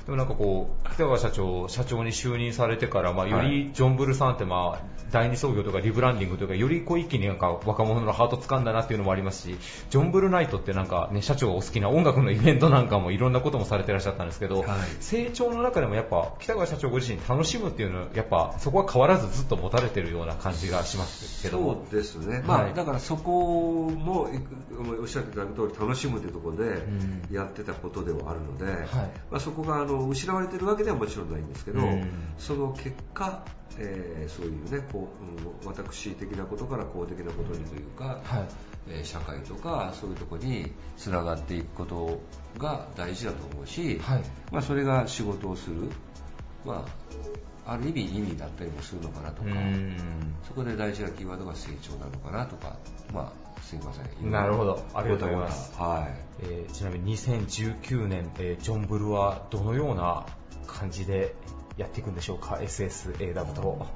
[0.09, 9.57] もなんかこう北川社長社長に就任されてから、まあ、よはりジョン・ブルさんって、まあ、第二創業とかリブランディングとかよりこう一気になんか若者のハート掴んだなっていうのもありますし
[9.91, 14.69] ジョン・ブルナイトってなんか、ね、社長がお好きな音楽のイベントなんかもいろんなこともされてらっしゃったんですけど、はい。
[15.01, 21.85] 成長の中でもやっぱ北川社長ご自身楽しむっていうのはやっぱそこは変わらずずっと持たれてるような感じがしますけども。
[21.91, 24.29] そうですね、まあはいだからそこも
[25.01, 27.35] おっしゃっていただく通り楽しむというところでん。
[27.35, 28.87] やってたことではあるので、はい。
[29.31, 32.09] まあ、そこがあの失われてるわけではもちろんないんですけど、うん。
[32.39, 33.45] その結果、
[33.79, 38.45] えーそういうねこう、うん私的なことから公的なことにというか、はい。
[38.89, 42.21] えー社会とかそういうところにつながっていくこと
[42.59, 44.23] が大事だと思うし、はい。
[44.53, 45.91] まあ、それが仕事をする、
[46.65, 46.91] まあ、
[47.67, 49.51] ある意味意味だったりもするのかなとか。
[49.51, 49.97] うん。
[50.47, 52.77] そこで大事なキーワードが成長なのかなとか、
[53.13, 54.31] まあ、すみません。
[54.31, 54.85] なるほど。
[54.95, 55.73] ありがとうございます。
[55.79, 56.45] はい。
[56.45, 60.27] えーちなみに2019年、えージョン・ブルはどのような
[60.67, 61.35] 感じで
[61.77, 63.87] やっていくんでしょうか？SSAW と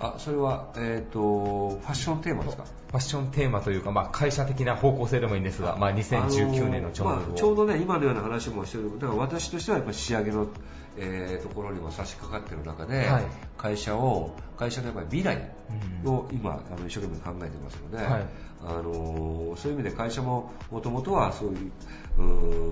[0.00, 2.64] あ、それは、えっ、と、ファッションテーマですか？
[2.64, 10.48] ファッションテーマというか、まあ、会社的な方向性でもいいんですが、まあ、2019年のジョン・ブルを、あのまあちょうどね、今のような話もしてる、だから私としてはやっぱり仕上げの、
[10.96, 13.24] えーところにも差し掛かってる中で、はい。
[13.56, 15.50] 会社を、会社のやっぱり未来
[16.04, 16.12] うん。
[16.12, 18.26] を今、あの一生懸命考えてますので、はい。
[18.66, 21.72] あのそういう意味で会社ももともとはそういう
[22.16, 22.22] う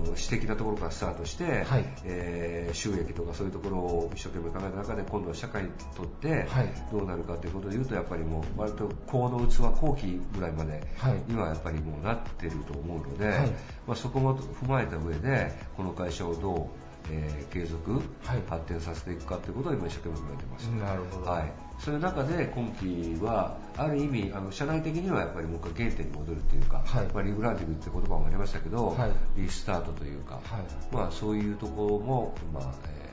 [0.07, 1.85] ー私的なところからスタートして、はい。
[2.05, 6.69] えー収益とかそういうところを一生懸命考えた中で今度は社会にとってはい。
[6.91, 11.21] どうなるかということで言うとやっぱりもう割と高の器後期ぐらいまではい。
[11.27, 13.49] にはやっぱりもうなってると思うので、はい。
[13.85, 16.67] まあ、そこも踏まえた上でこの会社をどう、
[17.11, 20.63] えー継続、はい発展させていくかということを今一生懸命考えてます。
[20.65, 27.07] なるほど、はい、そういう中で今期はある意味あの社内的にはやっぱりもう一回原点に戻るというか、はい。
[27.13, 29.11] まあ、リブランディングって言葉もありましたけど、はい。
[29.35, 30.95] リスタートというか、はい。
[30.95, 33.03] まあ、そういうところも、まあえー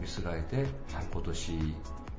[0.00, 1.06] 見据えて、はい。
[1.12, 1.74] 今年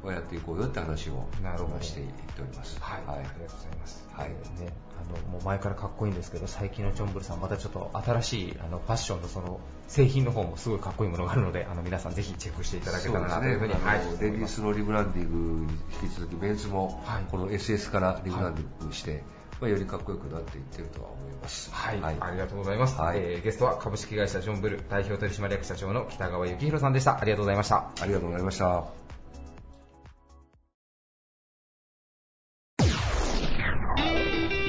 [0.08, 2.78] はやっていこうよって話をなるほど今していっております。
[2.82, 4.08] はい、はいありがとうございます。
[4.12, 19.24] はいえーね、あのもう前からかっこいいんですけど、最近のジョンブルさん、またちょっと新しいあのファッションのその製品の方もすごいかっこいいものがあるので、あの皆さんぜひチェックしていただけたらなというふうに、ねはいレディースのリブランディングに引き続きメンズもはいこの SS からリブランディングして、
[19.60, 21.72] まあ、よりかっこよくなっていってるとは思います。
[21.72, 27.20] はい、ありがとうございます、はいえーゲストは株式会社ジョンブル代表取締役社長の北川幸宏さんでした。
[27.20, 27.92] ありがとうございました。
[28.02, 29.01] ありがとうございました。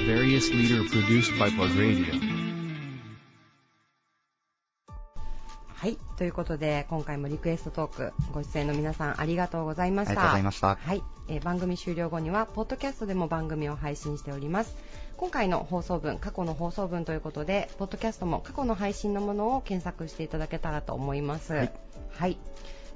[0.05, 2.19] Various leader produced by Plug Radio.
[5.75, 5.97] はい。
[6.17, 10.11] ということで、今回もリクエストトーク、ご出演の皆さんありがとうございました。
[10.11, 11.01] ありがとうございましたはい。
[11.29, 14.75] えー番組終了後には、ポッドキャストでも番組を配信しております。
[15.15, 21.53] 今回の放送分、過去の放送分ということで、ポッドキャストも過去の配信のものを検索していただけたらと思います。
[21.53, 21.73] はい。
[22.11, 22.37] はい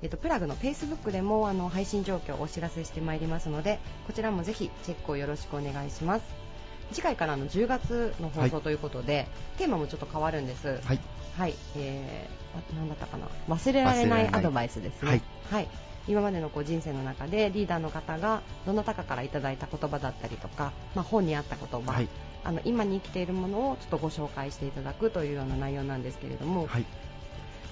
[0.01, 6.46] えっと、プラグの Facebook でもあの配信状況をお知らせしてまいりますので、こちらもぜひチェックをよろしくお願いします。
[6.91, 9.27] 次回からの10月の放送ということで、
[9.57, 10.79] テーマもちょっと変わるんです。
[10.83, 10.99] はい。
[11.38, 15.21] はい、えー、あなんだったかな忘れられないアドバイスですね。
[15.51, 15.67] はい
[16.07, 22.07] 今までのこう人生の中でリーダーの方がどなたかからいただいた言葉だったりとか、まあ、本にあった言葉、はい。
[22.45, 26.85] あの今に生きているものをちょっとご紹介していただくというような内容なんですけれども、はい。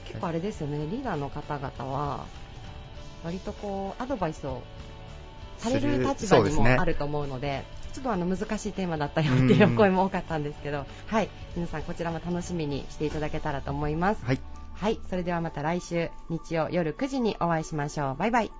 [0.06, 2.26] 結構あれですよね、リーダーの方々は
[3.24, 4.62] 割とこうアドバイスを
[5.58, 7.64] される立場にもあると思うので、
[7.96, 14.26] ちょっとあの難しいテーマだったよっていうお声も多かったんですけど、はい、皆さんこちらも楽しみにしていただけたらと思います。
[14.26, 14.42] はい。
[14.74, 18.16] はい、それではまた来週日曜夜9時にお会いしましょう。
[18.18, 18.52] バイバイ。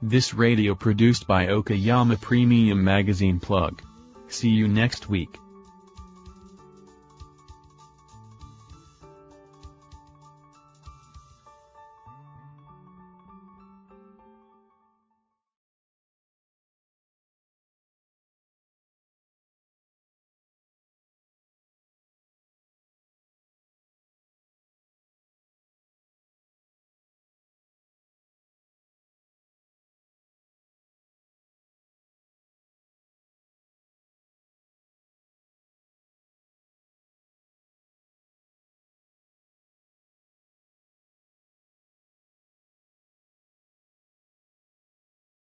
[0.00, 3.82] This radio produced by Okayama Premium Magazine Plug.
[4.28, 5.40] See you next week.